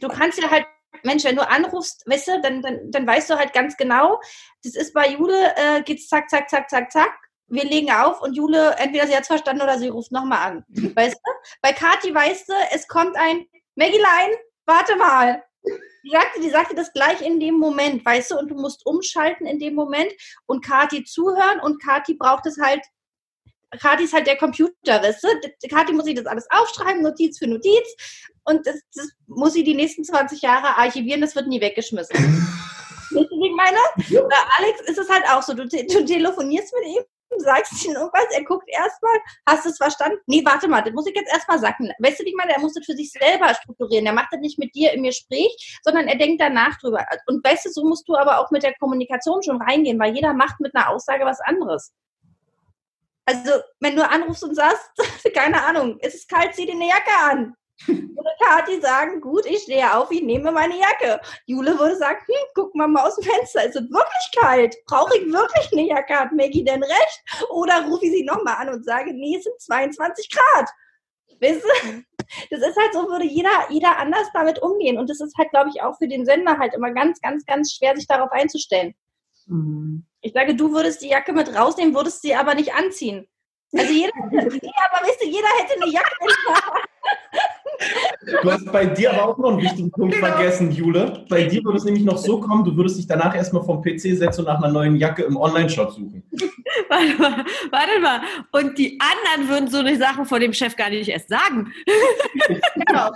du 0.00 0.08
kannst 0.08 0.40
ja 0.40 0.50
halt 0.50 0.66
Mensch, 1.02 1.24
wenn 1.24 1.36
du 1.36 1.48
anrufst, 1.48 2.04
weißt 2.06 2.28
du, 2.28 2.40
dann, 2.42 2.62
dann, 2.62 2.90
dann 2.90 3.06
weißt 3.06 3.30
du 3.30 3.36
halt 3.36 3.52
ganz 3.52 3.76
genau, 3.76 4.20
das 4.62 4.74
ist 4.74 4.92
bei 4.92 5.10
Jule, 5.10 5.54
äh, 5.56 5.82
geht's 5.82 6.08
zack, 6.08 6.28
zack, 6.28 6.50
zack, 6.50 6.68
zack, 6.68 6.92
zack. 6.92 7.12
Wir 7.46 7.64
legen 7.64 7.90
auf 7.90 8.20
und 8.22 8.34
Jule, 8.34 8.76
entweder 8.78 9.06
sie 9.06 9.16
hat 9.16 9.26
verstanden 9.26 9.62
oder 9.62 9.78
sie 9.78 9.88
ruft 9.88 10.12
nochmal 10.12 10.50
an. 10.50 10.64
Weißt 10.94 11.16
du? 11.16 11.32
Bei 11.62 11.72
Kati 11.72 12.14
weißt 12.14 12.48
du, 12.48 12.52
es 12.72 12.86
kommt 12.86 13.16
ein 13.16 13.44
Maggie-Line, 13.74 14.36
warte 14.66 14.94
mal. 14.96 15.42
Die 16.04 16.10
sagte, 16.10 16.40
die 16.40 16.50
sagte 16.50 16.74
das 16.74 16.92
gleich 16.92 17.20
in 17.20 17.40
dem 17.40 17.56
Moment, 17.58 18.04
weißt 18.04 18.30
du, 18.30 18.38
und 18.38 18.50
du 18.50 18.54
musst 18.54 18.86
umschalten 18.86 19.46
in 19.46 19.58
dem 19.58 19.74
Moment 19.74 20.12
und 20.46 20.64
Kati 20.64 21.04
zuhören 21.04 21.60
und 21.60 21.82
Kati 21.82 22.14
braucht 22.14 22.46
es 22.46 22.58
halt 22.58 22.82
Kati 23.78 24.04
ist 24.04 24.12
halt 24.12 24.26
der 24.26 24.36
Computer, 24.36 25.02
weißt 25.02 25.22
du? 25.22 25.68
Kati 25.68 25.92
muss 25.92 26.04
sich 26.04 26.14
das 26.14 26.26
alles 26.26 26.46
aufschreiben, 26.50 27.02
Notiz 27.02 27.38
für 27.38 27.46
Notiz. 27.46 28.30
Und 28.44 28.66
das, 28.66 28.80
das 28.94 29.08
muss 29.26 29.52
sie 29.52 29.64
die 29.64 29.74
nächsten 29.74 30.04
20 30.04 30.42
Jahre 30.42 30.76
archivieren, 30.76 31.20
das 31.20 31.36
wird 31.36 31.46
nie 31.46 31.60
weggeschmissen. 31.60 32.16
Weißt 33.12 33.28
du, 33.28 33.36
wie 33.40 33.48
ich 33.48 33.56
meine? 33.56 33.78
Ja. 34.08 34.22
Bei 34.22 34.36
Alex 34.58 34.80
ist 34.82 34.98
es 34.98 35.10
halt 35.10 35.24
auch 35.28 35.42
so, 35.42 35.52
du, 35.52 35.66
du 35.66 36.04
telefonierst 36.04 36.72
mit 36.78 36.96
ihm, 36.96 37.02
sagst 37.38 37.84
ihm 37.84 37.92
irgendwas, 37.92 38.26
er 38.30 38.44
guckt 38.44 38.68
erstmal, 38.68 39.18
hast 39.46 39.64
du 39.64 39.70
es 39.70 39.76
verstanden? 39.76 40.18
Nee, 40.26 40.42
warte 40.44 40.68
mal, 40.68 40.82
das 40.82 40.92
muss 40.92 41.06
ich 41.06 41.14
jetzt 41.14 41.32
erstmal 41.32 41.58
sagen. 41.58 41.90
Weißt 41.98 42.20
du, 42.20 42.24
wie 42.24 42.30
ich 42.30 42.36
meine? 42.36 42.52
Er 42.52 42.60
muss 42.60 42.74
das 42.74 42.84
für 42.84 42.94
sich 42.94 43.10
selber 43.10 43.52
strukturieren. 43.54 44.06
Er 44.06 44.12
macht 44.12 44.32
das 44.32 44.40
nicht 44.40 44.58
mit 44.58 44.74
dir 44.74 44.92
im 44.92 45.02
Gespräch, 45.02 45.80
sondern 45.82 46.06
er 46.08 46.16
denkt 46.16 46.40
danach 46.40 46.78
drüber. 46.78 47.04
Und 47.26 47.44
weißt 47.44 47.66
du, 47.66 47.70
so 47.70 47.84
musst 47.84 48.08
du 48.08 48.14
aber 48.16 48.38
auch 48.38 48.50
mit 48.50 48.62
der 48.62 48.74
Kommunikation 48.78 49.42
schon 49.42 49.60
reingehen, 49.60 49.98
weil 49.98 50.14
jeder 50.14 50.32
macht 50.32 50.60
mit 50.60 50.74
einer 50.74 50.90
Aussage 50.90 51.24
was 51.24 51.40
anderes. 51.40 51.92
Also, 53.30 53.62
wenn 53.78 53.94
du 53.94 54.08
anrufst 54.08 54.42
und 54.42 54.56
sagst, 54.56 54.90
keine 55.34 55.62
Ahnung, 55.62 55.98
es 56.00 56.14
ist 56.14 56.28
kalt, 56.28 56.52
zieh 56.54 56.66
dir 56.66 56.72
eine 56.72 56.88
Jacke 56.88 57.12
an. 57.30 57.54
Würde 57.86 58.30
Kathi 58.42 58.80
sagen, 58.80 59.20
gut, 59.20 59.46
ich 59.46 59.62
stehe 59.62 59.94
auf, 59.94 60.10
ich 60.10 60.22
nehme 60.22 60.50
meine 60.50 60.76
Jacke. 60.76 61.20
Jule 61.46 61.78
würde 61.78 61.96
sagen, 61.96 62.18
hm, 62.26 62.46
guck 62.54 62.74
mal 62.74 62.88
mal 62.88 63.06
aus 63.06 63.16
dem 63.16 63.24
Fenster, 63.24 63.64
ist 63.64 63.76
es 63.76 63.90
wirklich 63.90 64.30
kalt? 64.36 64.76
Brauche 64.86 65.16
ich 65.16 65.32
wirklich 65.32 65.72
eine 65.72 65.88
Jacke? 65.88 66.14
Hat 66.14 66.32
Maggie 66.32 66.64
denn 66.64 66.82
recht? 66.82 67.46
Oder 67.50 67.86
rufe 67.86 68.04
ich 68.04 68.12
sie 68.12 68.24
nochmal 68.24 68.56
an 68.56 68.74
und 68.74 68.84
sage, 68.84 69.14
nee, 69.14 69.36
es 69.36 69.44
sind 69.44 69.60
22 69.60 70.28
Grad. 70.28 70.68
Weißt 71.40 71.62
du? 71.62 72.02
Das 72.50 72.60
ist 72.60 72.76
halt 72.76 72.92
so, 72.92 73.08
würde 73.08 73.24
jeder, 73.24 73.50
jeder 73.70 73.96
anders 73.98 74.28
damit 74.34 74.60
umgehen. 74.60 74.98
Und 74.98 75.08
das 75.08 75.20
ist 75.20 75.36
halt, 75.38 75.50
glaube 75.50 75.70
ich, 75.74 75.82
auch 75.82 75.96
für 75.96 76.08
den 76.08 76.26
Sender 76.26 76.58
halt 76.58 76.74
immer 76.74 76.92
ganz, 76.92 77.20
ganz, 77.20 77.46
ganz 77.46 77.72
schwer, 77.72 77.96
sich 77.96 78.06
darauf 78.06 78.30
einzustellen. 78.30 78.94
Mhm. 79.46 80.04
Ich 80.22 80.32
sage, 80.32 80.54
du 80.54 80.72
würdest 80.72 81.02
die 81.02 81.08
Jacke 81.08 81.32
mit 81.32 81.54
rausnehmen, 81.54 81.94
würdest 81.94 82.22
sie 82.22 82.34
aber 82.34 82.54
nicht 82.54 82.74
anziehen. 82.74 83.26
Also 83.72 83.92
jeder, 83.92 84.12
ja, 84.32 84.72
aber 84.92 85.06
weißt 85.06 85.22
du, 85.22 85.26
jeder 85.26 85.48
hätte 85.58 85.82
eine 85.82 85.92
Jacke. 85.92 86.14
Du 88.42 88.50
hast 88.50 88.70
bei 88.70 88.84
dir 88.84 89.12
aber 89.12 89.28
auch 89.28 89.38
noch 89.38 89.52
einen 89.52 89.62
wichtigen 89.62 89.90
Punkt 89.90 90.14
genau. 90.14 90.26
vergessen, 90.26 90.70
Jule. 90.70 91.24
Bei 91.28 91.44
dir 91.44 91.64
würde 91.64 91.78
es 91.78 91.84
nämlich 91.84 92.04
noch 92.04 92.18
so 92.18 92.40
kommen, 92.40 92.64
du 92.64 92.76
würdest 92.76 92.98
dich 92.98 93.06
danach 93.06 93.34
erstmal 93.34 93.64
vom 93.64 93.80
PC 93.80 94.00
setzen 94.00 94.40
und 94.40 94.46
nach 94.46 94.58
einer 94.58 94.72
neuen 94.72 94.96
Jacke 94.96 95.22
im 95.22 95.36
Online-Shop 95.36 95.92
suchen. 95.92 96.22
Warte 96.88 97.16
mal, 97.18 97.44
warte 97.70 98.00
mal. 98.00 98.20
Und 98.50 98.76
die 98.76 98.98
anderen 99.00 99.48
würden 99.48 99.68
so 99.68 99.78
eine 99.78 99.96
Sachen 99.96 100.24
vor 100.24 100.40
dem 100.40 100.52
Chef 100.52 100.74
gar 100.76 100.90
nicht 100.90 101.08
erst 101.08 101.28
sagen. 101.28 101.72
Genau. 102.74 103.10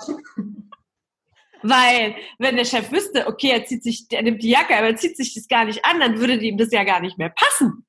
Weil, 1.67 2.15
wenn 2.39 2.57
der 2.57 2.67
Chef 2.67 2.93
wüsste, 2.93 3.27
okay, 3.27 3.49
er 3.53 3.65
zieht 3.65 3.83
sich, 3.83 4.05
er 4.11 4.23
nimmt 4.23 4.43
die 4.43 4.51
Jacke, 4.51 4.77
aber 4.77 4.89
er 4.89 4.97
zieht 4.97 5.17
sich 5.17 5.33
das 5.33 5.49
gar 5.49 5.65
nicht 5.65 5.83
an, 5.83 5.99
dann 5.99 6.19
würde 6.19 6.35
ihm 6.35 6.59
das 6.59 6.71
ja 6.73 6.85
gar 6.85 7.01
nicht 7.01 7.17
mehr 7.17 7.31
passen. 7.31 7.87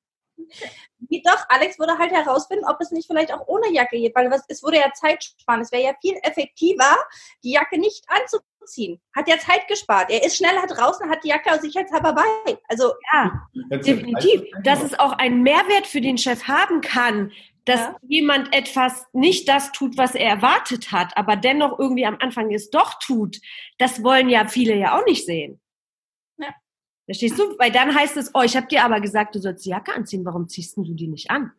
Wie 0.98 1.22
doch, 1.22 1.44
Alex 1.50 1.78
würde 1.78 1.98
halt 1.98 2.10
herausfinden, 2.10 2.64
ob 2.64 2.80
es 2.80 2.90
nicht 2.90 3.06
vielleicht 3.06 3.34
auch 3.34 3.46
ohne 3.46 3.70
Jacke 3.70 3.98
geht, 3.98 4.14
weil 4.16 4.32
es 4.48 4.62
würde 4.62 4.78
ja 4.78 4.90
Zeit 4.94 5.22
sparen. 5.24 5.60
Es 5.60 5.72
wäre 5.72 5.82
ja 5.82 5.92
viel 6.00 6.16
effektiver, 6.22 6.96
die 7.44 7.52
Jacke 7.52 7.78
nicht 7.78 8.02
anzuziehen. 8.08 8.98
Hat 9.14 9.28
ja 9.28 9.38
Zeit 9.38 9.68
gespart. 9.68 10.10
Er 10.10 10.24
ist 10.24 10.38
schneller 10.38 10.66
draußen, 10.66 11.10
hat 11.10 11.22
die 11.22 11.28
Jacke 11.28 11.60
sicherheitshalber 11.60 12.14
bei. 12.14 12.58
Also 12.68 12.94
ja, 13.12 13.46
definitiv. 13.70 14.42
Dass 14.62 14.82
es 14.82 14.98
auch 14.98 15.12
einen 15.12 15.42
Mehrwert 15.42 15.86
für 15.86 16.00
den 16.00 16.16
Chef 16.16 16.44
haben 16.44 16.80
kann, 16.80 17.30
dass 17.66 17.80
ja. 17.80 17.96
jemand 18.02 18.54
etwas 18.54 19.06
nicht 19.12 19.48
das 19.48 19.72
tut, 19.72 19.98
was 19.98 20.14
er 20.14 20.28
erwartet 20.28 20.92
hat, 20.92 21.16
aber 21.16 21.36
dennoch 21.36 21.78
irgendwie 21.78 22.06
am 22.06 22.16
Anfang 22.20 22.52
es 22.52 22.70
doch 22.70 22.98
tut, 23.00 23.38
das 23.78 24.02
wollen 24.02 24.28
ja 24.28 24.46
viele 24.46 24.76
ja 24.76 24.98
auch 24.98 25.04
nicht 25.04 25.26
sehen. 25.26 25.60
Ja. 26.38 26.54
Verstehst 27.04 27.38
du? 27.38 27.58
Weil 27.58 27.72
dann 27.72 27.94
heißt 27.94 28.16
es, 28.16 28.30
oh, 28.34 28.42
ich 28.42 28.56
habe 28.56 28.68
dir 28.68 28.84
aber 28.84 29.00
gesagt, 29.00 29.34
du 29.34 29.40
sollst 29.40 29.66
die 29.66 29.70
Jacke 29.70 29.92
anziehen, 29.92 30.24
warum 30.24 30.48
ziehst 30.48 30.76
du 30.76 30.84
die 30.84 31.08
nicht 31.08 31.30
an? 31.30 31.52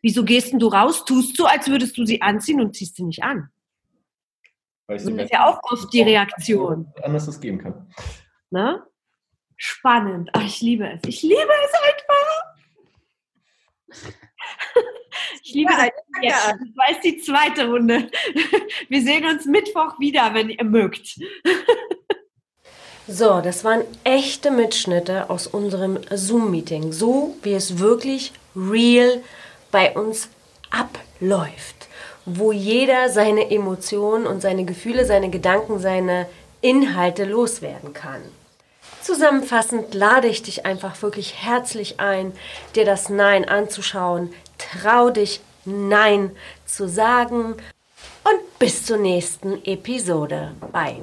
Wieso 0.00 0.24
gehst 0.24 0.54
du 0.54 0.66
raus, 0.68 1.04
tust 1.04 1.38
du, 1.38 1.44
als 1.44 1.68
würdest 1.68 1.98
du 1.98 2.06
sie 2.06 2.22
anziehen 2.22 2.60
und 2.60 2.74
ziehst 2.74 2.96
sie 2.96 3.02
nicht 3.02 3.22
an? 3.22 3.50
Weißt 4.86 5.06
du, 5.06 5.10
das 5.10 5.24
ist 5.24 5.32
ja 5.32 5.46
auch 5.46 5.60
oft 5.64 5.92
die 5.92 6.02
Reaktion. 6.02 6.92
Anders 7.02 7.28
es 7.28 7.40
geben 7.40 7.58
kann. 7.58 7.92
Ne? 8.50 8.82
Spannend. 9.56 10.30
Ach, 10.32 10.42
ich 10.42 10.60
liebe 10.60 10.88
es. 10.88 11.00
Ich 11.06 11.22
liebe 11.22 11.34
es 11.36 11.72
einfach. 11.74 12.50
Ich 15.42 15.54
liebe 15.54 15.72
ja, 15.72 15.88
das. 16.22 16.58
Das 16.58 16.76
war 16.76 16.90
jetzt 16.90 17.04
die 17.04 17.18
zweite 17.18 17.68
Runde. 17.68 18.10
Wir 18.88 19.02
sehen 19.02 19.24
uns 19.24 19.46
Mittwoch 19.46 19.98
wieder, 19.98 20.34
wenn 20.34 20.50
ihr 20.50 20.64
mögt. 20.64 21.18
So, 23.06 23.40
das 23.40 23.64
waren 23.64 23.82
echte 24.04 24.52
Mitschnitte 24.52 25.30
aus 25.30 25.48
unserem 25.48 25.98
Zoom-Meeting, 26.10 26.92
so 26.92 27.36
wie 27.42 27.54
es 27.54 27.78
wirklich 27.80 28.32
real 28.54 29.20
bei 29.72 29.92
uns 29.96 30.28
abläuft, 30.70 31.88
wo 32.24 32.52
jeder 32.52 33.08
seine 33.08 33.50
Emotionen 33.50 34.26
und 34.26 34.40
seine 34.42 34.64
Gefühle, 34.64 35.06
seine 35.06 35.30
Gedanken, 35.30 35.80
seine 35.80 36.26
Inhalte 36.60 37.24
loswerden 37.24 37.92
kann. 37.92 38.20
Zusammenfassend 39.02 39.94
lade 39.94 40.28
ich 40.28 40.42
dich 40.42 40.66
einfach 40.66 41.00
wirklich 41.02 41.34
herzlich 41.42 41.98
ein, 41.98 42.32
dir 42.76 42.84
das 42.84 43.08
Nein 43.08 43.48
anzuschauen. 43.48 44.32
Trau 44.60 45.10
dich, 45.10 45.40
Nein 45.64 46.30
zu 46.66 46.88
sagen. 46.88 47.54
Und 48.24 48.58
bis 48.58 48.84
zur 48.84 48.98
nächsten 48.98 49.64
Episode. 49.64 50.52
Bye. 50.72 51.02